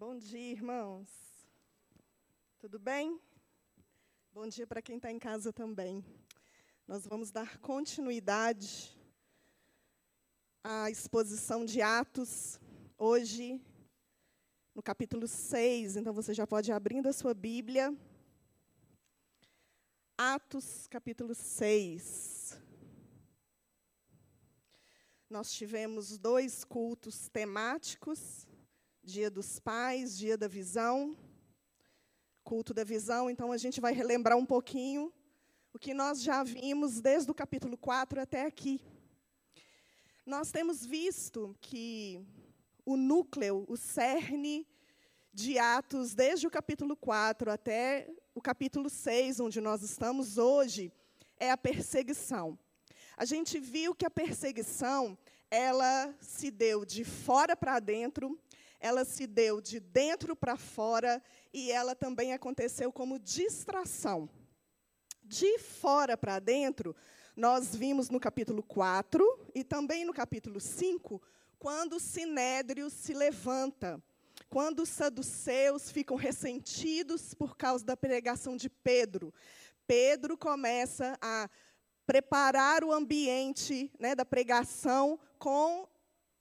Bom 0.00 0.16
dia, 0.16 0.52
irmãos. 0.52 1.10
Tudo 2.58 2.78
bem? 2.78 3.20
Bom 4.32 4.48
dia 4.48 4.66
para 4.66 4.80
quem 4.80 4.96
está 4.96 5.12
em 5.12 5.18
casa 5.18 5.52
também. 5.52 6.02
Nós 6.88 7.06
vamos 7.06 7.30
dar 7.30 7.58
continuidade 7.58 8.98
à 10.64 10.90
exposição 10.90 11.66
de 11.66 11.82
Atos, 11.82 12.58
hoje, 12.96 13.60
no 14.74 14.82
capítulo 14.82 15.28
6. 15.28 15.96
Então 15.96 16.14
você 16.14 16.32
já 16.32 16.46
pode 16.46 16.70
ir 16.70 16.72
abrindo 16.72 17.06
a 17.06 17.12
sua 17.12 17.34
Bíblia. 17.34 17.94
Atos, 20.16 20.86
capítulo 20.86 21.34
6. 21.34 22.58
Nós 25.28 25.52
tivemos 25.52 26.16
dois 26.16 26.64
cultos 26.64 27.28
temáticos 27.28 28.48
Dia 29.02 29.30
dos 29.30 29.58
Pais, 29.58 30.16
Dia 30.16 30.36
da 30.36 30.46
Visão, 30.46 31.16
culto 32.44 32.74
da 32.74 32.84
visão. 32.84 33.30
Então, 33.30 33.50
a 33.50 33.56
gente 33.56 33.80
vai 33.80 33.94
relembrar 33.94 34.36
um 34.36 34.44
pouquinho 34.44 35.10
o 35.72 35.78
que 35.78 35.94
nós 35.94 36.22
já 36.22 36.42
vimos 36.42 37.00
desde 37.00 37.30
o 37.30 37.34
capítulo 37.34 37.78
4 37.78 38.20
até 38.20 38.44
aqui. 38.44 38.78
Nós 40.26 40.52
temos 40.52 40.84
visto 40.84 41.56
que 41.62 42.22
o 42.84 42.94
núcleo, 42.94 43.64
o 43.68 43.76
cerne 43.76 44.68
de 45.32 45.58
Atos, 45.58 46.14
desde 46.14 46.46
o 46.46 46.50
capítulo 46.50 46.94
4 46.94 47.50
até 47.50 48.06
o 48.34 48.42
capítulo 48.42 48.90
6, 48.90 49.40
onde 49.40 49.62
nós 49.62 49.82
estamos 49.82 50.36
hoje, 50.36 50.92
é 51.38 51.50
a 51.50 51.56
perseguição. 51.56 52.58
A 53.16 53.24
gente 53.24 53.58
viu 53.58 53.94
que 53.94 54.04
a 54.04 54.10
perseguição, 54.10 55.16
ela 55.50 56.14
se 56.20 56.50
deu 56.50 56.84
de 56.84 57.02
fora 57.02 57.56
para 57.56 57.80
dentro, 57.80 58.38
ela 58.80 59.04
se 59.04 59.26
deu 59.26 59.60
de 59.60 59.78
dentro 59.78 60.34
para 60.34 60.56
fora 60.56 61.22
e 61.52 61.70
ela 61.70 61.94
também 61.94 62.32
aconteceu 62.32 62.90
como 62.90 63.18
distração. 63.18 64.28
De 65.22 65.58
fora 65.58 66.16
para 66.16 66.38
dentro, 66.38 66.96
nós 67.36 67.76
vimos 67.76 68.08
no 68.08 68.18
capítulo 68.18 68.62
4 68.62 69.22
e 69.54 69.62
também 69.62 70.04
no 70.04 70.12
capítulo 70.12 70.58
5, 70.58 71.22
quando 71.58 71.96
o 71.96 72.00
sinédrio 72.00 72.88
se 72.88 73.12
levanta, 73.12 74.02
quando 74.48 74.80
os 74.80 74.88
saduceus 74.88 75.90
ficam 75.90 76.16
ressentidos 76.16 77.34
por 77.34 77.56
causa 77.56 77.84
da 77.84 77.96
pregação 77.96 78.56
de 78.56 78.70
Pedro. 78.70 79.32
Pedro 79.86 80.38
começa 80.38 81.18
a 81.20 81.48
preparar 82.06 82.82
o 82.82 82.92
ambiente 82.92 83.92
né, 83.98 84.14
da 84.14 84.24
pregação 84.24 85.20
com 85.38 85.86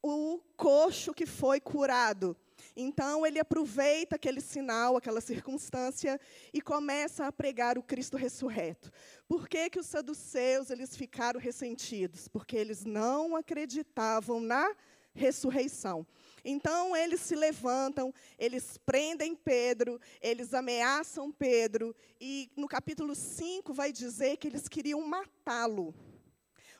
o 0.01 0.39
coxo 0.55 1.13
que 1.13 1.25
foi 1.25 1.59
curado. 1.59 2.35
Então 2.75 3.25
ele 3.25 3.39
aproveita 3.39 4.15
aquele 4.15 4.41
sinal, 4.41 4.97
aquela 4.97 5.21
circunstância 5.21 6.19
e 6.53 6.61
começa 6.61 7.25
a 7.25 7.31
pregar 7.31 7.77
o 7.77 7.83
Cristo 7.83 8.17
ressurreto. 8.17 8.91
Por 9.27 9.47
que, 9.47 9.69
que 9.69 9.79
os 9.79 9.85
saduceus 9.85 10.69
eles 10.69 10.95
ficaram 10.95 11.39
ressentidos? 11.39 12.27
Porque 12.27 12.57
eles 12.57 12.85
não 12.85 13.35
acreditavam 13.35 14.39
na 14.39 14.75
ressurreição. 15.13 16.05
Então 16.43 16.95
eles 16.95 17.19
se 17.19 17.35
levantam, 17.35 18.13
eles 18.37 18.77
prendem 18.77 19.35
Pedro, 19.35 19.99
eles 20.21 20.53
ameaçam 20.53 21.31
Pedro 21.31 21.95
e 22.19 22.49
no 22.55 22.67
capítulo 22.67 23.13
5 23.13 23.73
vai 23.73 23.91
dizer 23.91 24.37
que 24.37 24.47
eles 24.47 24.67
queriam 24.67 25.01
matá-lo. 25.01 25.93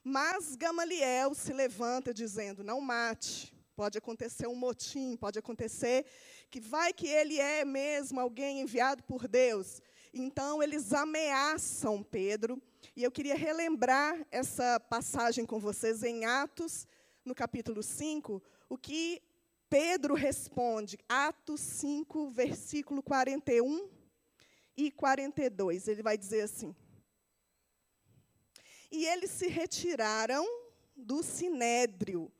Mas 0.04 0.56
Gamaliel 0.56 1.34
se 1.34 1.54
levanta 1.54 2.14
dizendo: 2.14 2.64
não 2.64 2.82
mate. 2.82 3.54
Pode 3.76 3.98
acontecer 3.98 4.46
um 4.46 4.56
motim, 4.56 5.16
pode 5.16 5.40
acontecer 5.40 6.06
que 6.50 6.60
vai 6.60 6.92
que 6.92 7.08
ele 7.08 7.40
é 7.40 7.64
mesmo 7.64 8.20
alguém 8.20 8.60
enviado 8.60 9.02
por 9.04 9.26
Deus. 9.26 9.82
Então 10.14 10.62
eles 10.62 10.92
ameaçam 10.92 12.04
Pedro. 12.04 12.62
E 12.96 13.04
eu 13.04 13.12
queria 13.12 13.36
relembrar 13.36 14.26
essa 14.32 14.80
passagem 14.80 15.46
com 15.46 15.60
vocês 15.60 16.04
em 16.04 16.26
Atos, 16.26 16.88
no 17.24 17.34
capítulo 17.34 17.82
5, 17.82 18.42
o 18.68 18.78
que 18.78 19.22
Pedro 19.70 20.16
responde. 20.16 20.98
Atos 21.08 21.62
5, 21.62 22.32
versículo 22.32 23.04
41 23.04 23.88
e 24.76 24.92
42. 24.92 25.88
Ele 25.88 26.02
vai 26.02 26.18
dizer 26.18 26.42
assim: 26.42 26.76
e 28.92 29.06
eles 29.06 29.32
se 29.32 29.48
retiraram 29.48 30.46
do 30.96 31.24
sinédrio, 31.24 32.32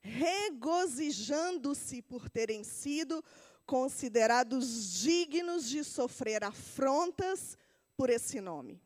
regozijando-se 0.00 2.02
por 2.02 2.28
terem 2.28 2.64
sido 2.64 3.24
considerados 3.66 5.00
dignos 5.00 5.68
de 5.68 5.84
sofrer 5.84 6.42
afrontas 6.42 7.56
por 7.96 8.10
esse 8.10 8.40
nome. 8.40 8.82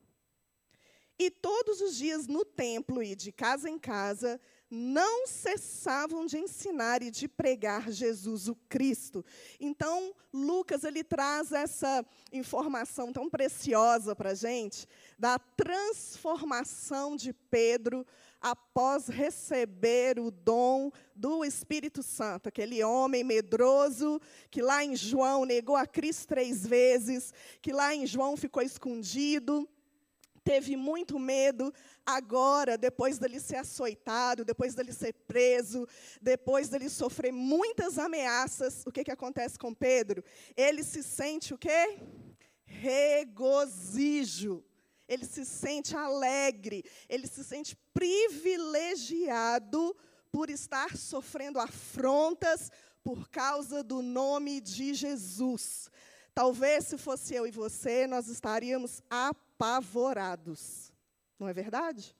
E 1.17 1.31
todos 1.31 1.79
os 1.79 1.95
dias 1.95 2.27
no 2.27 2.43
templo 2.43 3.01
e 3.01 3.15
de 3.15 3.31
casa 3.31 3.69
em 3.69 3.79
casa 3.79 4.41
não 4.75 5.27
cessavam 5.27 6.25
de 6.25 6.39
ensinar 6.39 7.03
e 7.03 7.11
de 7.11 7.27
pregar 7.27 7.91
Jesus 7.91 8.47
o 8.47 8.55
Cristo. 8.67 9.23
Então, 9.59 10.15
Lucas 10.33 10.83
ele 10.83 11.03
traz 11.03 11.51
essa 11.51 12.03
informação 12.31 13.13
tão 13.13 13.29
preciosa 13.29 14.15
para 14.15 14.31
a 14.31 14.33
gente 14.33 14.87
da 15.19 15.37
transformação 15.37 17.15
de 17.15 17.33
Pedro 17.51 18.03
após 18.41 19.07
receber 19.09 20.17
o 20.17 20.31
dom 20.31 20.91
do 21.15 21.45
Espírito 21.45 22.01
Santo, 22.01 22.49
aquele 22.49 22.83
homem 22.83 23.23
medroso 23.23 24.19
que 24.49 24.59
lá 24.59 24.83
em 24.83 24.95
João 24.95 25.45
negou 25.45 25.75
a 25.75 25.85
Cristo 25.85 26.29
três 26.29 26.65
vezes, 26.65 27.31
que 27.61 27.71
lá 27.71 27.93
em 27.93 28.07
João 28.07 28.35
ficou 28.35 28.63
escondido 28.63 29.69
teve 30.43 30.75
muito 30.75 31.17
medo, 31.17 31.73
agora, 32.05 32.77
depois 32.77 33.17
dele 33.17 33.39
ser 33.39 33.57
açoitado, 33.57 34.43
depois 34.43 34.75
dele 34.75 34.91
ser 34.91 35.13
preso, 35.27 35.87
depois 36.21 36.69
dele 36.69 36.89
sofrer 36.89 37.31
muitas 37.31 37.97
ameaças, 37.97 38.83
o 38.85 38.91
que, 38.91 39.03
que 39.03 39.11
acontece 39.11 39.57
com 39.57 39.73
Pedro? 39.73 40.23
Ele 40.55 40.83
se 40.83 41.01
sente 41.01 41.53
o 41.53 41.57
quê? 41.57 41.97
Regozijo. 42.65 44.63
Ele 45.07 45.25
se 45.25 45.45
sente 45.45 45.95
alegre, 45.95 46.83
ele 47.09 47.27
se 47.27 47.43
sente 47.43 47.77
privilegiado 47.93 49.95
por 50.31 50.49
estar 50.49 50.95
sofrendo 50.97 51.59
afrontas 51.59 52.71
por 53.03 53.29
causa 53.29 53.83
do 53.83 54.01
nome 54.01 54.61
de 54.61 54.93
Jesus. 54.93 55.89
Talvez 56.33 56.85
se 56.85 56.97
fosse 56.97 57.35
eu 57.35 57.45
e 57.45 57.51
você, 57.51 58.07
nós 58.07 58.27
estaríamos 58.27 59.03
apavorados. 59.63 60.91
Não 61.39 61.47
é 61.47 61.53
verdade? 61.53 62.13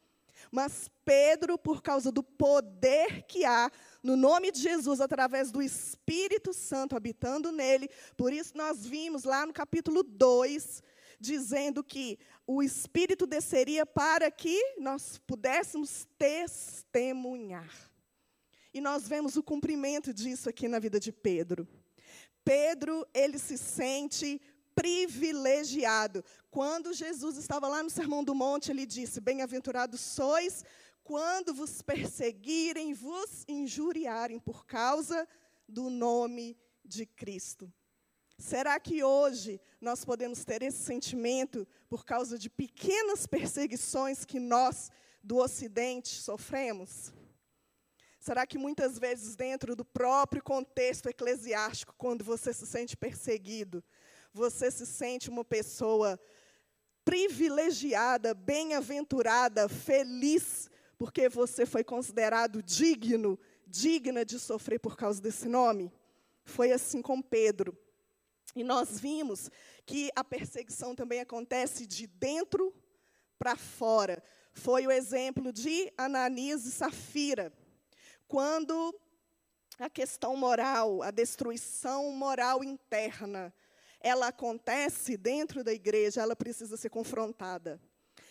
Mas 0.51 0.89
Pedro, 1.03 1.57
por 1.57 1.81
causa 1.81 2.11
do 2.11 2.23
poder 2.23 3.23
que 3.23 3.43
há 3.43 3.69
no 4.01 4.15
nome 4.15 4.51
de 4.51 4.61
Jesus, 4.61 5.01
através 5.01 5.51
do 5.51 5.61
Espírito 5.61 6.53
Santo 6.53 6.95
habitando 6.95 7.51
nele, 7.51 7.89
por 8.15 8.31
isso 8.31 8.57
nós 8.57 8.85
vimos 8.85 9.23
lá 9.23 9.45
no 9.45 9.53
capítulo 9.53 10.03
2, 10.03 10.81
dizendo 11.19 11.83
que 11.83 12.17
o 12.47 12.63
Espírito 12.63 13.27
desceria 13.27 13.85
para 13.85 14.31
que 14.31 14.75
nós 14.79 15.19
pudéssemos 15.25 16.07
testemunhar. 16.17 17.71
E 18.73 18.81
nós 18.81 19.07
vemos 19.07 19.35
o 19.37 19.43
cumprimento 19.43 20.13
disso 20.13 20.49
aqui 20.49 20.67
na 20.67 20.79
vida 20.79 20.99
de 20.99 21.11
Pedro. 21.11 21.67
Pedro, 22.43 23.07
ele 23.13 23.37
se 23.37 23.57
sente 23.57 24.41
privilegiado. 24.75 26.23
Quando 26.49 26.93
Jesus 26.93 27.37
estava 27.37 27.67
lá 27.67 27.83
no 27.83 27.89
Sermão 27.89 28.23
do 28.23 28.35
Monte, 28.35 28.71
ele 28.71 28.85
disse: 28.85 29.21
Bem-aventurados 29.21 29.99
sois 29.99 30.63
quando 31.03 31.53
vos 31.53 31.81
perseguirem, 31.81 32.93
vos 32.93 33.43
injuriarem 33.47 34.39
por 34.39 34.65
causa 34.65 35.27
do 35.67 35.89
nome 35.89 36.57
de 36.83 37.05
Cristo. 37.05 37.71
Será 38.37 38.79
que 38.79 39.03
hoje 39.03 39.61
nós 39.79 40.03
podemos 40.03 40.43
ter 40.43 40.61
esse 40.63 40.83
sentimento 40.83 41.67
por 41.87 42.05
causa 42.05 42.37
de 42.37 42.49
pequenas 42.49 43.27
perseguições 43.27 44.25
que 44.25 44.39
nós 44.39 44.89
do 45.21 45.37
Ocidente 45.37 46.09
sofremos? 46.21 47.13
Será 48.19 48.47
que 48.47 48.57
muitas 48.57 48.97
vezes, 48.97 49.35
dentro 49.35 49.75
do 49.75 49.83
próprio 49.83 50.41
contexto 50.41 51.09
eclesiástico, 51.09 51.93
quando 51.97 52.23
você 52.23 52.53
se 52.53 52.65
sente 52.65 52.95
perseguido, 52.95 53.83
você 54.33 54.71
se 54.71 54.85
sente 54.85 55.29
uma 55.29 55.45
pessoa 55.45 56.19
privilegiada, 57.05 58.33
bem-aventurada, 58.33 59.69
feliz, 59.69 60.69
porque 60.97 61.29
você 61.29 61.65
foi 61.65 61.83
considerado 61.83 62.63
digno, 62.63 63.39
digna 63.67 64.25
de 64.25 64.39
sofrer 64.39 64.79
por 64.79 64.97
causa 64.97 65.21
desse 65.21 65.47
nome? 65.47 65.91
Foi 66.43 66.71
assim 66.71 67.01
com 67.01 67.21
Pedro. 67.21 67.77
E 68.55 68.63
nós 68.63 68.99
vimos 68.99 69.49
que 69.85 70.09
a 70.15 70.23
perseguição 70.23 70.95
também 70.95 71.19
acontece 71.19 71.85
de 71.85 72.07
dentro 72.07 72.73
para 73.37 73.55
fora. 73.55 74.23
Foi 74.53 74.85
o 74.85 74.91
exemplo 74.91 75.51
de 75.51 75.91
Ananias 75.97 76.65
e 76.65 76.71
Safira 76.71 77.51
quando 78.33 78.99
a 79.77 79.87
questão 79.91 80.35
moral, 80.35 81.03
a 81.03 81.11
destruição 81.11 82.11
moral 82.13 82.63
interna, 82.63 83.53
ela 84.03 84.27
acontece 84.27 85.15
dentro 85.15 85.63
da 85.63 85.73
igreja, 85.73 86.21
ela 86.21 86.35
precisa 86.35 86.75
ser 86.75 86.89
confrontada. 86.89 87.81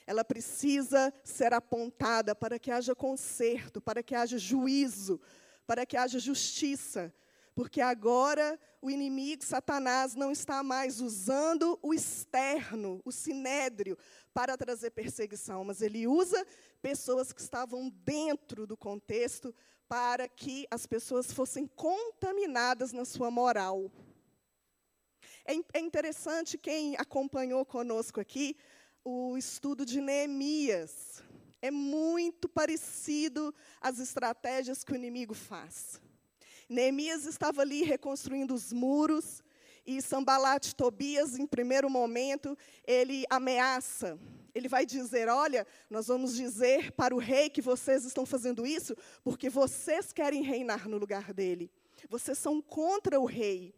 Ela 0.06 0.22
precisa 0.22 1.12
ser 1.24 1.54
apontada 1.54 2.34
para 2.34 2.58
que 2.58 2.70
haja 2.70 2.94
conserto, 2.94 3.80
para 3.80 4.02
que 4.02 4.14
haja 4.14 4.36
juízo, 4.36 5.18
para 5.66 5.86
que 5.86 5.96
haja 5.96 6.18
justiça. 6.18 7.12
Porque 7.54 7.80
agora 7.80 8.58
o 8.80 8.90
inimigo, 8.90 9.44
Satanás, 9.44 10.14
não 10.14 10.32
está 10.32 10.62
mais 10.62 11.00
usando 11.00 11.78
o 11.82 11.94
externo, 11.94 13.00
o 13.04 13.12
sinédrio, 13.12 13.96
para 14.34 14.56
trazer 14.56 14.90
perseguição, 14.90 15.64
mas 15.64 15.82
ele 15.82 16.06
usa 16.06 16.46
pessoas 16.80 17.32
que 17.32 17.40
estavam 17.40 17.90
dentro 18.04 18.66
do 18.66 18.76
contexto 18.76 19.54
para 19.88 20.26
que 20.28 20.66
as 20.70 20.86
pessoas 20.86 21.32
fossem 21.32 21.66
contaminadas 21.66 22.92
na 22.92 23.04
sua 23.04 23.30
moral. 23.30 23.90
É, 25.44 25.54
é 25.74 25.80
interessante 25.80 26.56
quem 26.56 26.94
acompanhou 26.96 27.64
conosco 27.64 28.20
aqui 28.20 28.56
o 29.04 29.36
estudo 29.36 29.84
de 29.84 30.00
Neemias. 30.00 31.22
É 31.60 31.70
muito 31.70 32.48
parecido 32.48 33.54
às 33.80 33.98
estratégias 33.98 34.84
que 34.84 34.92
o 34.92 34.96
inimigo 34.96 35.34
faz. 35.34 36.00
Neemias 36.68 37.26
estava 37.26 37.62
ali 37.62 37.82
reconstruindo 37.82 38.54
os 38.54 38.72
muros, 38.72 39.42
e 39.84 40.00
Sambalat 40.00 40.74
Tobias, 40.74 41.36
em 41.36 41.46
primeiro 41.46 41.90
momento, 41.90 42.56
ele 42.86 43.24
ameaça. 43.28 44.18
Ele 44.54 44.68
vai 44.68 44.86
dizer: 44.86 45.28
Olha, 45.28 45.66
nós 45.90 46.06
vamos 46.06 46.36
dizer 46.36 46.92
para 46.92 47.14
o 47.14 47.18
rei 47.18 47.50
que 47.50 47.60
vocês 47.60 48.04
estão 48.04 48.24
fazendo 48.24 48.64
isso 48.64 48.94
porque 49.24 49.50
vocês 49.50 50.12
querem 50.12 50.42
reinar 50.42 50.88
no 50.88 50.98
lugar 50.98 51.32
dele. 51.32 51.70
Vocês 52.08 52.38
são 52.38 52.62
contra 52.62 53.18
o 53.18 53.24
rei. 53.24 53.74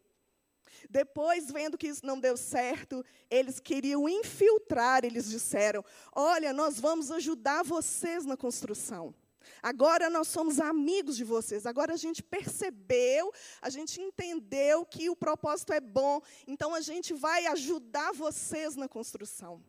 Depois, 0.88 1.50
vendo 1.50 1.78
que 1.78 1.88
isso 1.88 2.04
não 2.04 2.18
deu 2.18 2.36
certo, 2.36 3.04
eles 3.30 3.60
queriam 3.60 4.08
infiltrar, 4.08 5.04
eles 5.04 5.28
disseram: 5.28 5.84
Olha, 6.14 6.52
nós 6.52 6.78
vamos 6.80 7.10
ajudar 7.10 7.62
vocês 7.62 8.24
na 8.24 8.36
construção. 8.36 9.14
Agora 9.62 10.10
nós 10.10 10.28
somos 10.28 10.60
amigos 10.60 11.16
de 11.16 11.24
vocês. 11.24 11.66
Agora 11.66 11.94
a 11.94 11.96
gente 11.96 12.22
percebeu, 12.22 13.32
a 13.60 13.70
gente 13.70 14.00
entendeu 14.00 14.84
que 14.84 15.08
o 15.08 15.16
propósito 15.16 15.72
é 15.72 15.80
bom. 15.80 16.20
Então 16.46 16.74
a 16.74 16.80
gente 16.80 17.14
vai 17.14 17.46
ajudar 17.46 18.12
vocês 18.12 18.76
na 18.76 18.88
construção. 18.88 19.62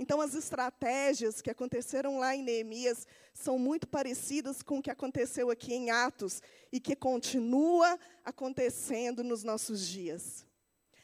Então 0.00 0.18
as 0.18 0.34
estratégias 0.34 1.42
que 1.42 1.50
aconteceram 1.50 2.18
lá 2.18 2.34
em 2.34 2.42
Neemias 2.42 3.06
são 3.34 3.58
muito 3.58 3.86
parecidas 3.86 4.62
com 4.62 4.78
o 4.78 4.82
que 4.82 4.90
aconteceu 4.90 5.50
aqui 5.50 5.74
em 5.74 5.90
Atos 5.90 6.42
e 6.72 6.80
que 6.80 6.96
continua 6.96 8.00
acontecendo 8.24 9.22
nos 9.22 9.44
nossos 9.44 9.86
dias. 9.86 10.46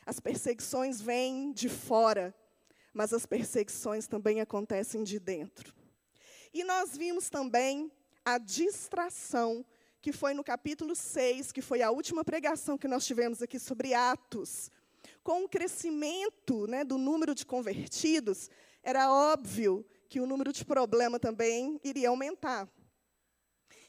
As 0.06 0.19
perseguições 0.19 0.98
vêm 0.98 1.52
de 1.52 1.69
fora, 1.69 2.34
mas 2.94 3.12
as 3.12 3.26
perseguições 3.26 4.06
também 4.06 4.40
acontecem 4.40 5.04
de 5.04 5.19
dentro. 5.19 5.75
E 6.54 6.64
nós 6.64 6.96
vimos 6.96 7.28
também 7.28 7.92
a 8.25 8.38
distração, 8.38 9.62
que 10.00 10.10
foi 10.10 10.32
no 10.32 10.42
capítulo 10.42 10.96
6, 10.96 11.52
que 11.52 11.60
foi 11.60 11.82
a 11.82 11.90
última 11.90 12.25
pregação 12.25 12.78
que 12.78 12.88
nós 12.88 13.04
tivemos 13.04 13.42
aqui 13.42 13.58
sobre 13.58 13.92
Atos. 13.92 14.70
Com 15.22 15.44
o 15.44 15.49
crescimento 15.49 16.66
né, 16.66 16.82
do 16.82 16.96
número 16.96 17.34
de 17.34 17.44
convertidos, 17.44 18.49
era 18.86 19.12
óbvio 19.12 19.84
que 20.08 20.20
o 20.20 20.26
número 20.26 20.52
de 20.52 20.64
problema 20.64 21.18
também 21.18 21.80
iria 21.82 22.08
aumentar. 22.08 22.68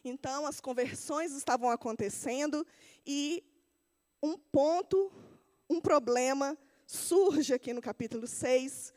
Então, 0.03 0.43
as 0.43 0.59
conversões 0.59 1.33
estavam 1.33 1.69
acontecendo 1.69 2.65
e 3.05 3.43
um 4.23 4.35
ponto, 4.35 5.11
um 5.69 5.79
problema 5.79 6.57
surge 6.87 7.53
aqui 7.53 7.73
no 7.73 7.81
capítulo 7.81 8.25
6, 8.25 8.91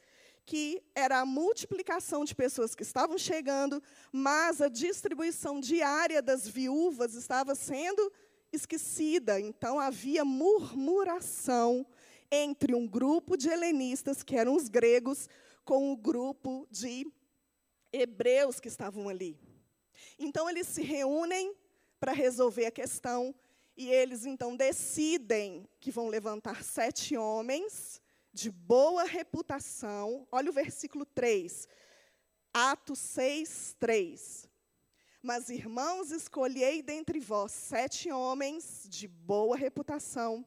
que 0.47 0.83
era 0.95 1.19
a 1.19 1.27
multiplicação 1.27 2.25
de 2.25 2.35
pessoas 2.35 2.75
que 2.75 2.83
estavam 2.83 3.19
chegando, 3.19 3.83
mas 4.11 4.63
a 4.63 4.69
distribuição 4.69 5.61
diária 5.61 6.23
das 6.23 6.49
viúvas 6.49 7.13
estava 7.13 7.55
sendo 7.55 8.11
esquecida. 8.51 9.39
Então 9.39 9.79
havia 9.79 10.25
murmuração 10.25 11.85
entre 12.31 12.75
um 12.75 12.87
grupo 12.87 13.37
de 13.37 13.51
helenistas, 13.51 14.23
que 14.23 14.37
eram 14.37 14.57
os 14.57 14.67
gregos, 14.67 15.29
com 15.71 15.93
o 15.93 15.97
grupo 15.97 16.67
de 16.69 17.07
hebreus 17.93 18.59
que 18.59 18.67
estavam 18.67 19.09
ali. 19.09 19.39
Então 20.19 20.51
eles 20.51 20.67
se 20.67 20.83
reúnem 20.83 21.55
para 22.01 22.11
resolver 22.11 22.67
a 22.67 22.73
questão 22.73 23.33
e 23.77 23.89
eles 23.89 24.27
então 24.27 24.57
decidem 24.57 25.69
que 25.79 25.93
vão 25.93 26.09
levantar 26.09 26.65
sete 26.65 27.17
homens 27.17 28.03
de 28.33 28.51
boa 28.51 29.05
reputação. 29.05 30.27
Olha 30.33 30.51
o 30.51 30.53
versículo 30.53 31.07
3. 31.07 31.69
Atos 32.53 32.99
6, 32.99 33.77
3. 33.79 34.49
Mas, 35.23 35.51
irmãos, 35.51 36.11
escolhei 36.11 36.83
dentre 36.83 37.21
vós 37.21 37.53
sete 37.53 38.11
homens 38.11 38.89
de 38.89 39.07
boa 39.07 39.57
reputação, 39.57 40.45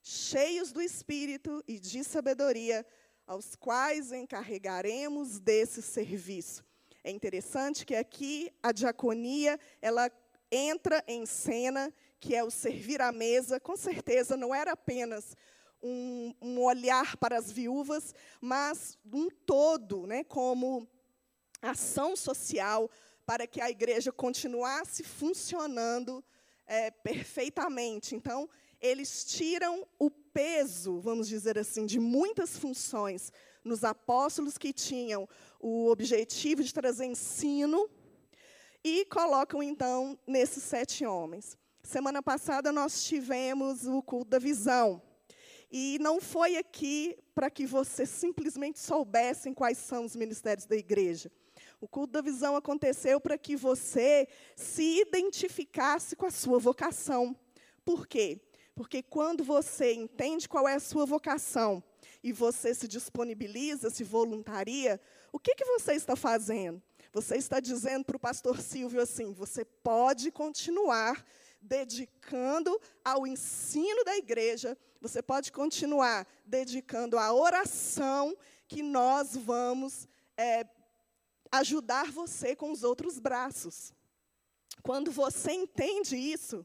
cheios 0.00 0.70
do 0.70 0.80
espírito 0.80 1.60
e 1.66 1.80
de 1.80 2.04
sabedoria, 2.04 2.86
aos 3.30 3.54
quais 3.54 4.10
encarregaremos 4.10 5.38
desse 5.38 5.80
serviço. 5.80 6.64
É 7.04 7.12
interessante 7.12 7.86
que 7.86 7.94
aqui 7.94 8.52
a 8.60 8.72
diaconia, 8.72 9.56
ela 9.80 10.10
entra 10.50 11.04
em 11.06 11.24
cena, 11.24 11.94
que 12.18 12.34
é 12.34 12.42
o 12.42 12.50
servir 12.50 13.00
à 13.00 13.12
mesa, 13.12 13.60
com 13.60 13.76
certeza 13.76 14.36
não 14.36 14.52
era 14.52 14.72
apenas 14.72 15.36
um, 15.80 16.34
um 16.42 16.60
olhar 16.60 17.16
para 17.18 17.38
as 17.38 17.52
viúvas, 17.52 18.12
mas 18.40 18.98
um 19.12 19.30
todo, 19.30 20.08
né, 20.08 20.24
como 20.24 20.88
ação 21.62 22.16
social 22.16 22.90
para 23.24 23.46
que 23.46 23.60
a 23.60 23.70
igreja 23.70 24.10
continuasse 24.10 25.04
funcionando 25.04 26.24
é, 26.66 26.90
perfeitamente. 26.90 28.16
Então, 28.16 28.50
eles 28.80 29.24
tiram 29.24 29.86
o 30.00 30.10
peso, 30.32 31.00
vamos 31.00 31.28
dizer 31.28 31.58
assim, 31.58 31.86
de 31.86 31.98
muitas 31.98 32.56
funções 32.56 33.32
nos 33.64 33.84
apóstolos 33.84 34.56
que 34.56 34.72
tinham 34.72 35.28
o 35.60 35.88
objetivo 35.88 36.62
de 36.62 36.72
trazer 36.72 37.04
ensino 37.04 37.88
e 38.82 39.04
colocam, 39.06 39.62
então, 39.62 40.18
nesses 40.26 40.62
sete 40.62 41.04
homens. 41.04 41.58
Semana 41.82 42.22
passada 42.22 42.72
nós 42.72 43.04
tivemos 43.04 43.86
o 43.86 44.02
culto 44.02 44.30
da 44.30 44.38
visão. 44.38 45.02
E 45.70 45.98
não 46.00 46.20
foi 46.20 46.56
aqui 46.56 47.16
para 47.34 47.48
que 47.48 47.64
vocês 47.64 48.08
simplesmente 48.08 48.80
soubessem 48.80 49.54
quais 49.54 49.78
são 49.78 50.04
os 50.04 50.16
ministérios 50.16 50.66
da 50.66 50.76
igreja. 50.76 51.30
O 51.80 51.86
culto 51.86 52.12
da 52.12 52.20
visão 52.20 52.56
aconteceu 52.56 53.20
para 53.20 53.38
que 53.38 53.56
você 53.56 54.26
se 54.56 55.00
identificasse 55.00 56.16
com 56.16 56.26
a 56.26 56.30
sua 56.30 56.58
vocação. 56.58 57.36
Por 57.84 58.06
quê? 58.06 58.40
Porque 58.80 59.02
quando 59.02 59.44
você 59.44 59.92
entende 59.92 60.48
qual 60.48 60.66
é 60.66 60.76
a 60.76 60.80
sua 60.80 61.04
vocação 61.04 61.84
e 62.22 62.32
você 62.32 62.74
se 62.74 62.88
disponibiliza, 62.88 63.90
se 63.90 64.02
voluntaria, 64.02 64.98
o 65.30 65.38
que, 65.38 65.54
que 65.54 65.66
você 65.66 65.92
está 65.92 66.16
fazendo? 66.16 66.82
Você 67.12 67.36
está 67.36 67.60
dizendo 67.60 68.06
para 68.06 68.16
o 68.16 68.18
pastor 68.18 68.58
Silvio 68.58 69.02
assim: 69.02 69.34
você 69.34 69.66
pode 69.66 70.32
continuar 70.32 71.22
dedicando 71.60 72.80
ao 73.04 73.26
ensino 73.26 74.02
da 74.02 74.16
igreja, 74.16 74.78
você 74.98 75.20
pode 75.20 75.52
continuar 75.52 76.26
dedicando 76.46 77.18
à 77.18 77.34
oração, 77.34 78.34
que 78.66 78.82
nós 78.82 79.36
vamos 79.36 80.08
é, 80.38 80.66
ajudar 81.52 82.10
você 82.10 82.56
com 82.56 82.72
os 82.72 82.82
outros 82.82 83.18
braços. 83.18 83.92
Quando 84.82 85.10
você 85.10 85.52
entende 85.52 86.16
isso, 86.16 86.64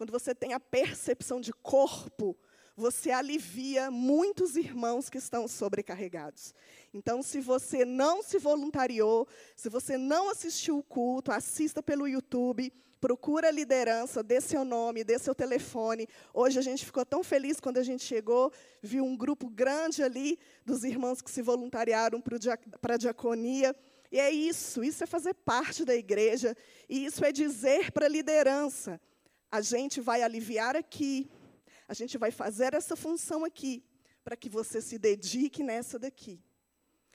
quando 0.00 0.12
você 0.12 0.34
tem 0.34 0.54
a 0.54 0.58
percepção 0.58 1.42
de 1.42 1.52
corpo, 1.52 2.34
você 2.74 3.10
alivia 3.10 3.90
muitos 3.90 4.56
irmãos 4.56 5.10
que 5.10 5.18
estão 5.18 5.46
sobrecarregados. 5.46 6.54
Então, 6.94 7.22
se 7.22 7.38
você 7.38 7.84
não 7.84 8.22
se 8.22 8.38
voluntariou, 8.38 9.28
se 9.54 9.68
você 9.68 9.98
não 9.98 10.30
assistiu 10.30 10.78
o 10.78 10.82
culto, 10.82 11.30
assista 11.30 11.82
pelo 11.82 12.08
YouTube 12.08 12.72
procura 12.98 13.48
a 13.48 13.50
liderança, 13.50 14.22
dê 14.22 14.40
seu 14.42 14.62
nome, 14.62 15.02
dê 15.02 15.18
seu 15.18 15.34
telefone. 15.34 16.06
Hoje 16.34 16.58
a 16.58 16.62
gente 16.62 16.84
ficou 16.84 17.04
tão 17.04 17.24
feliz 17.24 17.58
quando 17.58 17.78
a 17.78 17.82
gente 17.82 18.02
chegou, 18.02 18.52
viu 18.82 19.04
um 19.04 19.16
grupo 19.16 19.48
grande 19.48 20.02
ali 20.02 20.38
dos 20.66 20.84
irmãos 20.84 21.22
que 21.22 21.30
se 21.30 21.40
voluntariaram 21.40 22.22
para 22.22 22.94
a 22.94 22.98
diaconia. 22.98 23.74
E 24.12 24.18
é 24.18 24.30
isso, 24.30 24.84
isso 24.84 25.02
é 25.02 25.06
fazer 25.06 25.32
parte 25.34 25.84
da 25.84 25.94
igreja, 25.94 26.54
e 26.88 27.06
isso 27.06 27.24
é 27.24 27.32
dizer 27.32 27.90
para 27.92 28.06
a 28.06 28.08
liderança: 28.08 29.00
a 29.50 29.60
gente 29.60 30.00
vai 30.00 30.22
aliviar 30.22 30.76
aqui, 30.76 31.30
a 31.88 31.94
gente 31.94 32.16
vai 32.16 32.30
fazer 32.30 32.74
essa 32.74 32.94
função 32.94 33.44
aqui, 33.44 33.84
para 34.22 34.36
que 34.36 34.48
você 34.48 34.80
se 34.80 34.98
dedique 34.98 35.62
nessa 35.62 35.98
daqui. 35.98 36.40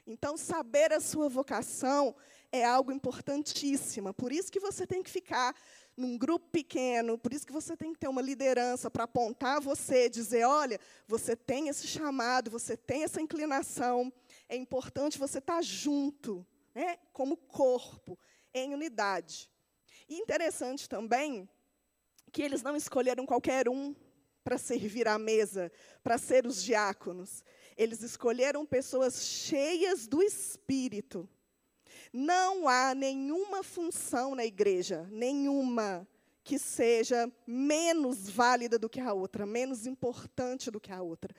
Então, 0.06 0.38
saber 0.38 0.92
a 0.94 1.00
sua 1.00 1.30
vocação 1.30 2.16
é 2.52 2.64
algo 2.64 2.92
importantíssimo. 2.92 4.14
Por 4.14 4.32
isso 4.32 4.52
que 4.52 4.60
você 4.60 4.86
tem 4.86 5.02
que 5.02 5.10
ficar 5.10 5.56
num 5.98 6.18
grupo 6.18 6.48
pequeno, 6.50 7.18
por 7.18 7.34
isso 7.34 7.48
que 7.48 7.54
você 7.54 7.76
tem 7.76 7.94
que 7.94 8.00
ter 8.00 8.08
uma 8.08 8.22
liderança 8.22 8.92
para 8.92 9.06
apontar 9.06 9.62
você, 9.62 10.10
dizer, 10.10 10.46
olha, 10.46 10.80
você 11.08 11.36
tem 11.36 11.70
esse 11.70 11.88
chamado, 11.88 12.52
você 12.52 12.76
tem 12.76 13.04
essa 13.04 13.22
inclinação, 13.22 14.12
é 14.50 14.56
importante 14.58 15.18
você 15.18 15.38
estar 15.38 15.56
tá 15.56 15.62
junto, 15.62 16.46
né, 16.74 16.98
como 17.14 17.38
corpo, 17.38 18.20
em 18.54 18.74
unidade. 18.74 19.50
E 20.08 20.18
interessante 20.18 20.88
também 20.90 21.50
que 22.36 22.42
eles 22.42 22.62
não 22.62 22.76
escolheram 22.76 23.26
qualquer 23.26 23.70
um 23.70 23.96
para 24.44 24.58
servir 24.58 25.08
à 25.08 25.18
mesa, 25.18 25.72
para 26.04 26.18
ser 26.18 26.46
os 26.46 26.62
diáconos. 26.62 27.46
Eles 27.78 28.02
escolheram 28.02 28.66
pessoas 28.66 29.26
cheias 29.26 30.06
do 30.06 30.22
Espírito. 30.22 31.30
Não 32.12 32.68
há 32.68 32.94
nenhuma 32.94 33.64
função 33.64 34.36
na 34.36 34.44
igreja, 34.44 35.08
nenhuma, 35.10 36.06
que 36.44 36.60
seja 36.60 37.32
menos 37.48 38.30
válida 38.30 38.78
do 38.78 38.90
que 38.90 39.00
a 39.00 39.14
outra, 39.14 39.46
menos 39.46 39.88
importante 39.88 40.70
do 40.70 40.82
que 40.82 40.92
a 40.92 41.02
outra 41.02 41.34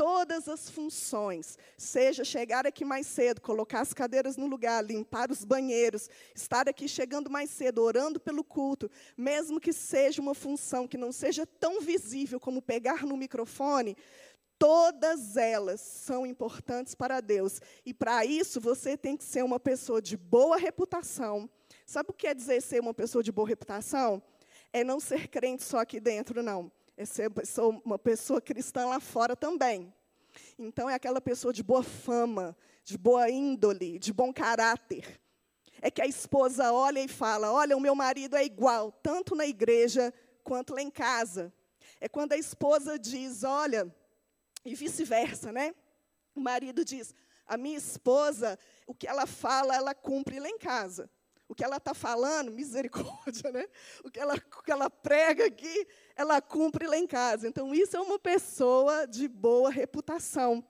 todas 0.00 0.48
as 0.48 0.70
funções, 0.70 1.58
seja 1.76 2.24
chegar 2.24 2.66
aqui 2.66 2.86
mais 2.86 3.06
cedo, 3.06 3.38
colocar 3.38 3.80
as 3.80 3.92
cadeiras 3.92 4.34
no 4.34 4.46
lugar, 4.46 4.82
limpar 4.82 5.30
os 5.30 5.44
banheiros, 5.44 6.08
estar 6.34 6.66
aqui 6.70 6.88
chegando 6.88 7.28
mais 7.28 7.50
cedo, 7.50 7.82
orando 7.82 8.18
pelo 8.18 8.42
culto, 8.42 8.90
mesmo 9.14 9.60
que 9.60 9.74
seja 9.74 10.22
uma 10.22 10.34
função 10.34 10.88
que 10.88 10.96
não 10.96 11.12
seja 11.12 11.44
tão 11.44 11.82
visível 11.82 12.40
como 12.40 12.62
pegar 12.62 13.04
no 13.04 13.14
microfone, 13.14 13.94
todas 14.58 15.36
elas 15.36 15.82
são 15.82 16.24
importantes 16.24 16.94
para 16.94 17.20
Deus. 17.20 17.60
E 17.84 17.92
para 17.92 18.24
isso 18.24 18.58
você 18.58 18.96
tem 18.96 19.18
que 19.18 19.24
ser 19.24 19.44
uma 19.44 19.60
pessoa 19.60 20.00
de 20.00 20.16
boa 20.16 20.56
reputação. 20.56 21.46
Sabe 21.84 22.08
o 22.08 22.14
que 22.14 22.26
quer 22.26 22.34
dizer 22.34 22.62
ser 22.62 22.80
uma 22.80 22.94
pessoa 22.94 23.22
de 23.22 23.30
boa 23.30 23.46
reputação? 23.46 24.22
É 24.72 24.82
não 24.82 24.98
ser 24.98 25.28
crente 25.28 25.62
só 25.62 25.80
aqui 25.80 26.00
dentro, 26.00 26.42
não 26.42 26.72
é 27.00 27.04
ser 27.06 27.32
uma 27.82 27.98
pessoa 27.98 28.42
cristã 28.42 28.84
lá 28.86 29.00
fora 29.00 29.34
também. 29.34 29.90
Então, 30.58 30.88
é 30.88 30.94
aquela 30.94 31.18
pessoa 31.18 31.50
de 31.50 31.62
boa 31.62 31.82
fama, 31.82 32.54
de 32.84 32.98
boa 32.98 33.30
índole, 33.30 33.98
de 33.98 34.12
bom 34.12 34.30
caráter. 34.30 35.18
É 35.80 35.90
que 35.90 36.02
a 36.02 36.06
esposa 36.06 36.70
olha 36.70 37.00
e 37.00 37.08
fala: 37.08 37.50
Olha, 37.50 37.74
o 37.74 37.80
meu 37.80 37.94
marido 37.94 38.36
é 38.36 38.44
igual, 38.44 38.92
tanto 38.92 39.34
na 39.34 39.46
igreja 39.46 40.12
quanto 40.44 40.74
lá 40.74 40.82
em 40.82 40.90
casa. 40.90 41.50
É 41.98 42.06
quando 42.06 42.32
a 42.34 42.36
esposa 42.36 42.98
diz: 42.98 43.44
Olha, 43.44 43.90
e 44.62 44.74
vice-versa, 44.74 45.50
né? 45.50 45.74
O 46.34 46.40
marido 46.40 46.84
diz: 46.84 47.14
A 47.46 47.56
minha 47.56 47.78
esposa, 47.78 48.58
o 48.86 48.94
que 48.94 49.08
ela 49.08 49.26
fala, 49.26 49.74
ela 49.74 49.94
cumpre 49.94 50.38
lá 50.38 50.50
em 50.50 50.58
casa 50.58 51.08
o 51.50 51.54
que 51.54 51.64
ela 51.64 51.78
está 51.78 51.92
falando, 51.92 52.52
misericórdia, 52.52 53.50
né? 53.50 53.66
O 54.04 54.10
que, 54.10 54.20
ela, 54.20 54.34
o 54.36 54.62
que 54.62 54.70
ela 54.70 54.88
prega 54.88 55.46
aqui, 55.46 55.84
ela 56.14 56.40
cumpre 56.40 56.86
lá 56.86 56.96
em 56.96 57.08
casa. 57.08 57.48
Então, 57.48 57.74
isso 57.74 57.96
é 57.96 58.00
uma 58.00 58.20
pessoa 58.20 59.04
de 59.04 59.26
boa 59.26 59.68
reputação. 59.68 60.64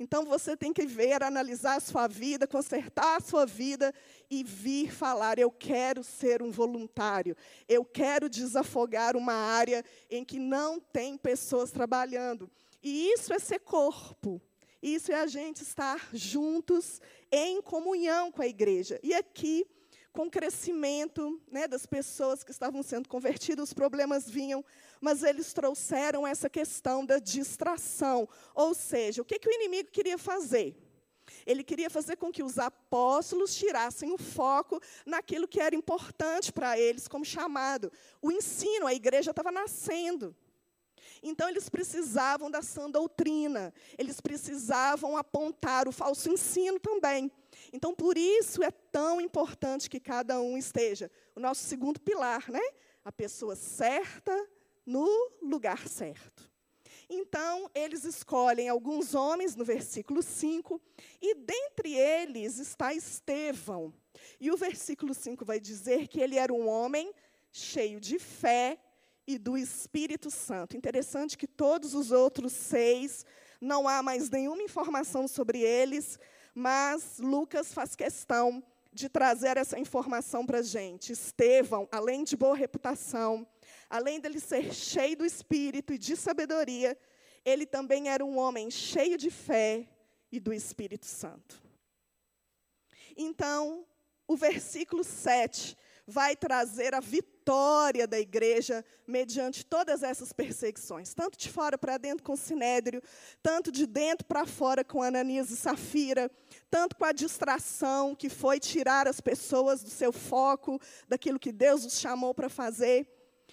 Então, 0.00 0.24
você 0.24 0.56
tem 0.56 0.72
que 0.72 0.84
ver, 0.84 1.22
analisar 1.22 1.76
a 1.76 1.80
sua 1.80 2.08
vida, 2.08 2.44
consertar 2.44 3.18
a 3.18 3.20
sua 3.20 3.46
vida 3.46 3.94
e 4.28 4.42
vir 4.42 4.92
falar: 4.92 5.38
eu 5.38 5.50
quero 5.50 6.02
ser 6.02 6.42
um 6.42 6.50
voluntário, 6.50 7.36
eu 7.68 7.84
quero 7.84 8.28
desafogar 8.28 9.16
uma 9.16 9.32
área 9.32 9.84
em 10.10 10.24
que 10.24 10.40
não 10.40 10.80
tem 10.80 11.16
pessoas 11.16 11.70
trabalhando. 11.70 12.50
E 12.82 13.12
isso 13.12 13.32
é 13.32 13.38
ser 13.38 13.60
corpo. 13.60 14.42
Isso 14.82 15.12
é 15.12 15.20
a 15.20 15.26
gente 15.28 15.62
estar 15.62 16.08
juntos 16.12 17.00
em 17.30 17.62
comunhão 17.62 18.32
com 18.32 18.42
a 18.42 18.46
igreja. 18.46 18.98
E 19.02 19.14
aqui 19.14 19.66
com 20.16 20.28
o 20.28 20.30
crescimento 20.30 21.38
né, 21.52 21.68
das 21.68 21.84
pessoas 21.84 22.42
que 22.42 22.50
estavam 22.50 22.82
sendo 22.82 23.06
convertidas, 23.06 23.68
os 23.68 23.74
problemas 23.74 24.26
vinham, 24.28 24.64
mas 24.98 25.22
eles 25.22 25.52
trouxeram 25.52 26.26
essa 26.26 26.48
questão 26.48 27.04
da 27.04 27.18
distração. 27.18 28.26
Ou 28.54 28.72
seja, 28.72 29.20
o 29.20 29.24
que, 29.26 29.38
que 29.38 29.46
o 29.46 29.52
inimigo 29.52 29.90
queria 29.90 30.16
fazer? 30.16 30.74
Ele 31.44 31.62
queria 31.62 31.90
fazer 31.90 32.16
com 32.16 32.32
que 32.32 32.42
os 32.42 32.58
apóstolos 32.58 33.54
tirassem 33.54 34.10
o 34.10 34.16
foco 34.16 34.80
naquilo 35.04 35.46
que 35.46 35.60
era 35.60 35.76
importante 35.76 36.50
para 36.50 36.78
eles 36.78 37.06
como 37.06 37.24
chamado. 37.24 37.92
O 38.22 38.32
ensino, 38.32 38.86
a 38.86 38.94
igreja 38.94 39.32
estava 39.32 39.52
nascendo. 39.52 40.34
Então, 41.22 41.48
eles 41.48 41.68
precisavam 41.68 42.50
da 42.50 42.62
sã 42.62 42.90
doutrina, 42.90 43.72
eles 43.98 44.20
precisavam 44.20 45.16
apontar 45.16 45.86
o 45.86 45.92
falso 45.92 46.30
ensino 46.30 46.80
também. 46.80 47.30
Então, 47.72 47.94
por 47.94 48.16
isso 48.16 48.62
é 48.62 48.70
tão 48.70 49.20
importante 49.20 49.90
que 49.90 50.00
cada 50.00 50.40
um 50.40 50.56
esteja. 50.56 51.10
O 51.34 51.40
nosso 51.40 51.64
segundo 51.64 52.00
pilar, 52.00 52.50
né? 52.50 52.62
A 53.04 53.12
pessoa 53.12 53.56
certa 53.56 54.48
no 54.84 55.06
lugar 55.42 55.88
certo. 55.88 56.50
Então, 57.08 57.70
eles 57.74 58.04
escolhem 58.04 58.68
alguns 58.68 59.14
homens, 59.14 59.54
no 59.54 59.64
versículo 59.64 60.22
5, 60.22 60.80
e 61.22 61.34
dentre 61.34 61.94
eles 61.94 62.58
está 62.58 62.92
Estevão. 62.92 63.94
E 64.40 64.50
o 64.50 64.56
versículo 64.56 65.14
5 65.14 65.44
vai 65.44 65.60
dizer 65.60 66.08
que 66.08 66.20
ele 66.20 66.36
era 66.36 66.52
um 66.52 66.68
homem 66.68 67.12
cheio 67.52 68.00
de 68.00 68.18
fé 68.18 68.78
e 69.26 69.38
do 69.38 69.56
Espírito 69.56 70.30
Santo. 70.30 70.76
Interessante 70.76 71.38
que 71.38 71.46
todos 71.46 71.94
os 71.94 72.12
outros 72.12 72.52
seis, 72.52 73.24
não 73.60 73.88
há 73.88 74.02
mais 74.02 74.28
nenhuma 74.30 74.62
informação 74.62 75.26
sobre 75.26 75.60
eles, 75.60 76.18
mas 76.56 77.18
Lucas 77.18 77.74
faz 77.74 77.94
questão 77.94 78.64
de 78.90 79.10
trazer 79.10 79.58
essa 79.58 79.78
informação 79.78 80.46
para 80.46 80.60
a 80.60 80.62
gente. 80.62 81.12
Estevão, 81.12 81.86
além 81.92 82.24
de 82.24 82.34
boa 82.34 82.56
reputação, 82.56 83.46
além 83.90 84.18
dele 84.18 84.40
ser 84.40 84.72
cheio 84.72 85.18
do 85.18 85.26
espírito 85.26 85.92
e 85.92 85.98
de 85.98 86.16
sabedoria, 86.16 86.98
ele 87.44 87.66
também 87.66 88.08
era 88.08 88.24
um 88.24 88.38
homem 88.38 88.70
cheio 88.70 89.18
de 89.18 89.30
fé 89.30 89.86
e 90.32 90.40
do 90.40 90.50
Espírito 90.50 91.04
Santo. 91.04 91.62
Então, 93.14 93.86
o 94.26 94.34
versículo 94.34 95.04
7 95.04 95.76
vai 96.06 96.34
trazer 96.34 96.94
a 96.94 97.00
vitória 97.00 97.35
da 98.08 98.18
igreja 98.18 98.84
mediante 99.06 99.64
todas 99.64 100.02
essas 100.02 100.32
perseguições, 100.32 101.14
tanto 101.14 101.38
de 101.38 101.48
fora 101.48 101.78
para 101.78 101.96
dentro 101.96 102.24
com 102.24 102.34
Sinédrio, 102.34 103.00
tanto 103.42 103.70
de 103.70 103.86
dentro 103.86 104.26
para 104.26 104.44
fora 104.44 104.82
com 104.82 105.00
Ananias 105.00 105.50
e 105.50 105.56
Safira, 105.56 106.28
tanto 106.68 106.96
com 106.96 107.04
a 107.04 107.12
distração 107.12 108.16
que 108.16 108.28
foi 108.28 108.58
tirar 108.58 109.06
as 109.06 109.20
pessoas 109.20 109.82
do 109.82 109.90
seu 109.90 110.12
foco, 110.12 110.80
daquilo 111.08 111.38
que 111.38 111.52
Deus 111.52 111.84
os 111.84 112.00
chamou 112.00 112.34
para 112.34 112.48
fazer. 112.48 113.06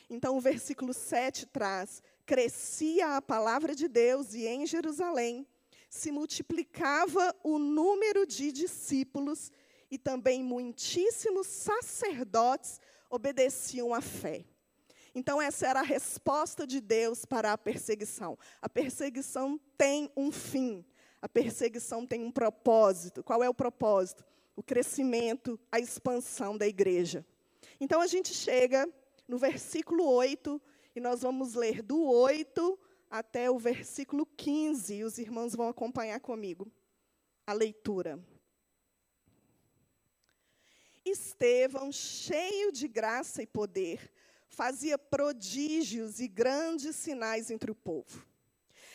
Então 0.10 0.36
o 0.36 0.42
versículo 0.42 0.94
7 0.94 1.46
traz: 1.46 2.02
crescia 2.26 3.18
a 3.18 3.22
palavra 3.22 3.76
de 3.76 3.88
Deus 3.88 4.34
e 4.34 4.48
em 4.48 4.66
Jerusalém 4.66 5.46
se 5.88 6.12
multiplicava 6.12 7.36
o 7.44 7.60
número 7.60 8.26
de 8.26 8.52
discípulos 8.52 9.52
e 9.92 9.98
também 10.00 10.42
muitíssimos 10.42 11.46
sacerdotes 11.46 12.82
obedeciam 13.14 13.94
à 13.94 14.02
fé. 14.02 14.44
Então, 15.14 15.40
essa 15.40 15.68
era 15.68 15.82
a 15.82 15.84
resposta 15.84 16.66
de 16.66 16.82
Deus 16.82 17.26
para 17.26 17.54
a 17.54 17.58
perseguição. 17.58 18.36
A 18.60 18.68
perseguição 18.68 19.60
tem 19.78 20.12
um 20.18 20.32
fim, 20.32 20.84
a 21.22 21.30
perseguição 21.30 22.08
tem 22.08 22.24
um 22.24 22.32
propósito. 22.32 23.24
Qual 23.24 23.44
é 23.44 23.48
o 23.48 23.54
propósito? 23.54 24.26
O 24.56 24.64
crescimento, 24.64 25.60
a 25.72 25.80
expansão 25.80 26.58
da 26.58 26.68
igreja. 26.68 27.24
Então, 27.80 28.02
a 28.02 28.08
gente 28.08 28.34
chega 28.34 28.90
no 29.28 29.38
versículo 29.38 30.06
8, 30.06 30.60
e 30.96 31.00
nós 31.00 31.22
vamos 31.22 31.54
ler 31.54 31.84
do 31.84 32.04
8 32.04 32.80
até 33.12 33.52
o 33.52 33.60
versículo 33.60 34.26
15, 34.26 34.96
e 34.96 35.04
os 35.04 35.20
irmãos 35.20 35.56
vão 35.56 35.68
acompanhar 35.68 36.20
comigo 36.20 36.68
a 37.46 37.54
leitura. 37.54 38.20
Estevão, 41.06 41.92
cheio 41.92 42.72
de 42.72 42.88
graça 42.88 43.42
e 43.42 43.48
poder, 43.48 44.12
fazia 44.48 44.98
prodígios 44.98 46.20
e 46.20 46.28
grandes 46.28 46.96
sinais 46.96 47.50
entre 47.52 47.72
o 47.72 47.76
povo. 47.76 48.26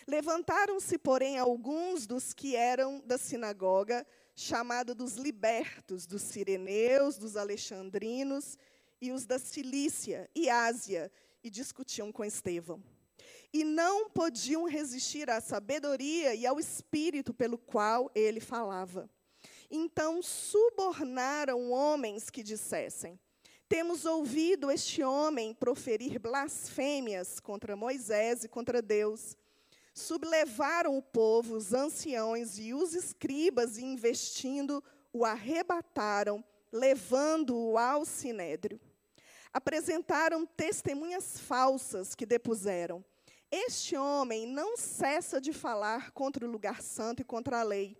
Levantaram-se, 0.06 0.96
porém, 0.96 1.36
alguns 1.36 2.06
dos 2.06 2.32
que 2.32 2.56
eram 2.56 3.00
da 3.04 3.18
sinagoga, 3.18 4.06
chamada 4.34 4.94
dos 4.94 5.16
libertos, 5.16 6.06
dos 6.06 6.22
sireneus, 6.22 7.18
dos 7.18 7.36
alexandrinos 7.36 8.56
e 9.00 9.12
os 9.12 9.26
da 9.26 9.38
Cilícia 9.38 10.30
e 10.34 10.48
Ásia, 10.48 11.12
e 11.42 11.50
discutiam 11.50 12.10
com 12.10 12.24
Estevão. 12.24 12.82
E 13.52 13.64
não 13.64 14.08
podiam 14.08 14.64
resistir 14.64 15.28
à 15.28 15.40
sabedoria 15.40 16.34
e 16.34 16.46
ao 16.46 16.58
espírito 16.58 17.34
pelo 17.34 17.58
qual 17.58 18.10
ele 18.14 18.40
falava. 18.40 19.10
Então 19.70 20.22
subornaram 20.22 21.70
homens 21.70 22.30
que 22.30 22.42
dissessem: 22.42 23.18
Temos 23.68 24.06
ouvido 24.06 24.70
este 24.70 25.02
homem 25.02 25.52
proferir 25.52 26.18
blasfêmias 26.18 27.38
contra 27.38 27.76
Moisés 27.76 28.44
e 28.44 28.48
contra 28.48 28.80
Deus. 28.80 29.36
Sublevaram 29.92 30.96
o 30.96 31.02
povo, 31.02 31.56
os 31.56 31.74
anciãos 31.74 32.58
e 32.58 32.72
os 32.72 32.94
escribas, 32.94 33.76
e 33.76 33.84
investindo, 33.84 34.82
o 35.12 35.24
arrebataram, 35.24 36.42
levando-o 36.72 37.76
ao 37.76 38.04
sinédrio. 38.04 38.80
apresentaram 39.52 40.46
testemunhas 40.46 41.38
falsas 41.40 42.14
que 42.14 42.24
depuseram: 42.24 43.04
Este 43.50 43.96
homem 43.96 44.46
não 44.46 44.76
cessa 44.76 45.40
de 45.40 45.52
falar 45.52 46.12
contra 46.12 46.46
o 46.46 46.50
lugar 46.50 46.80
santo 46.80 47.20
e 47.20 47.24
contra 47.24 47.60
a 47.60 47.62
lei. 47.62 47.96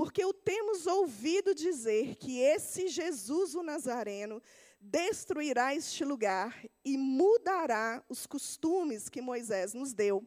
Porque 0.00 0.24
o 0.24 0.32
temos 0.32 0.86
ouvido 0.86 1.54
dizer 1.54 2.16
que 2.16 2.38
esse 2.38 2.88
Jesus 2.88 3.54
o 3.54 3.62
Nazareno 3.62 4.42
destruirá 4.80 5.74
este 5.74 6.06
lugar 6.06 6.64
e 6.82 6.96
mudará 6.96 8.02
os 8.08 8.26
costumes 8.26 9.10
que 9.10 9.20
Moisés 9.20 9.74
nos 9.74 9.92
deu. 9.92 10.26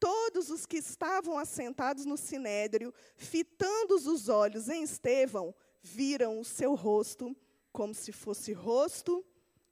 Todos 0.00 0.48
os 0.48 0.64
que 0.64 0.78
estavam 0.78 1.36
assentados 1.36 2.06
no 2.06 2.16
sinédrio, 2.16 2.90
fitando 3.18 3.96
os 3.96 4.30
olhos 4.30 4.70
em 4.70 4.82
Estevão, 4.82 5.54
viram 5.82 6.40
o 6.40 6.44
seu 6.44 6.74
rosto 6.74 7.36
como 7.70 7.92
se 7.92 8.12
fosse 8.12 8.54
rosto 8.54 9.22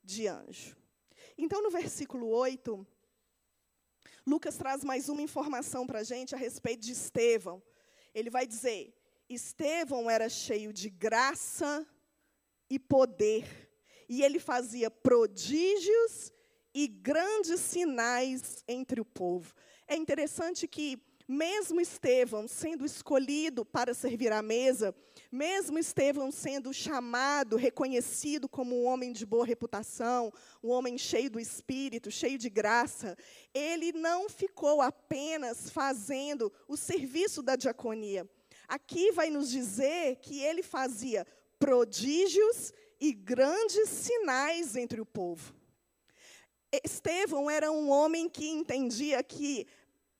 de 0.02 0.28
anjo. 0.28 0.76
Então, 1.38 1.62
no 1.62 1.70
versículo 1.70 2.28
8, 2.28 2.86
Lucas 4.26 4.58
traz 4.58 4.84
mais 4.84 5.08
uma 5.08 5.22
informação 5.22 5.86
para 5.86 6.00
a 6.00 6.04
gente 6.04 6.34
a 6.34 6.38
respeito 6.38 6.82
de 6.82 6.92
Estevão. 6.92 7.62
Ele 8.14 8.28
vai 8.28 8.46
dizer: 8.46 8.94
Estevão 9.28 10.10
era 10.10 10.28
cheio 10.28 10.72
de 10.72 10.90
graça 10.90 11.86
e 12.68 12.78
poder, 12.78 13.70
e 14.08 14.22
ele 14.22 14.38
fazia 14.38 14.90
prodígios 14.90 16.32
e 16.74 16.86
grandes 16.86 17.60
sinais 17.60 18.62
entre 18.68 19.00
o 19.00 19.04
povo. 19.04 19.54
É 19.86 19.96
interessante 19.96 20.66
que 20.66 21.00
mesmo 21.26 21.80
Estevão 21.80 22.46
sendo 22.46 22.84
escolhido 22.84 23.64
para 23.64 23.94
servir 23.94 24.30
à 24.30 24.42
mesa, 24.42 24.94
mesmo 25.32 25.78
Estevão 25.78 26.30
sendo 26.30 26.72
chamado, 26.72 27.56
reconhecido 27.56 28.46
como 28.46 28.76
um 28.76 28.84
homem 28.84 29.10
de 29.10 29.24
boa 29.24 29.46
reputação, 29.46 30.32
um 30.62 30.70
homem 30.70 30.98
cheio 30.98 31.30
do 31.30 31.40
espírito, 31.40 32.10
cheio 32.10 32.36
de 32.36 32.50
graça, 32.50 33.16
ele 33.54 33.92
não 33.92 34.28
ficou 34.28 34.82
apenas 34.82 35.70
fazendo 35.70 36.52
o 36.68 36.76
serviço 36.76 37.42
da 37.42 37.56
diaconia. 37.56 38.28
Aqui 38.68 39.12
vai 39.12 39.30
nos 39.30 39.50
dizer 39.50 40.16
que 40.16 40.40
ele 40.40 40.62
fazia 40.62 41.26
prodígios 41.58 42.72
e 43.00 43.12
grandes 43.12 43.88
sinais 43.88 44.76
entre 44.76 45.00
o 45.00 45.06
povo. 45.06 45.54
Estevão 46.82 47.50
era 47.50 47.70
um 47.70 47.90
homem 47.90 48.28
que 48.28 48.48
entendia 48.48 49.22
que 49.22 49.66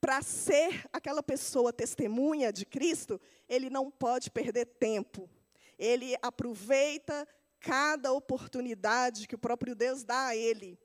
para 0.00 0.20
ser 0.20 0.86
aquela 0.92 1.22
pessoa 1.22 1.72
testemunha 1.72 2.52
de 2.52 2.66
Cristo, 2.66 3.18
ele 3.48 3.70
não 3.70 3.90
pode 3.90 4.30
perder 4.30 4.66
tempo. 4.66 5.30
Ele 5.78 6.14
aproveita 6.20 7.26
cada 7.58 8.12
oportunidade 8.12 9.26
que 9.26 9.34
o 9.34 9.38
próprio 9.38 9.74
Deus 9.74 10.04
dá 10.04 10.26
a 10.26 10.36
ele. 10.36 10.78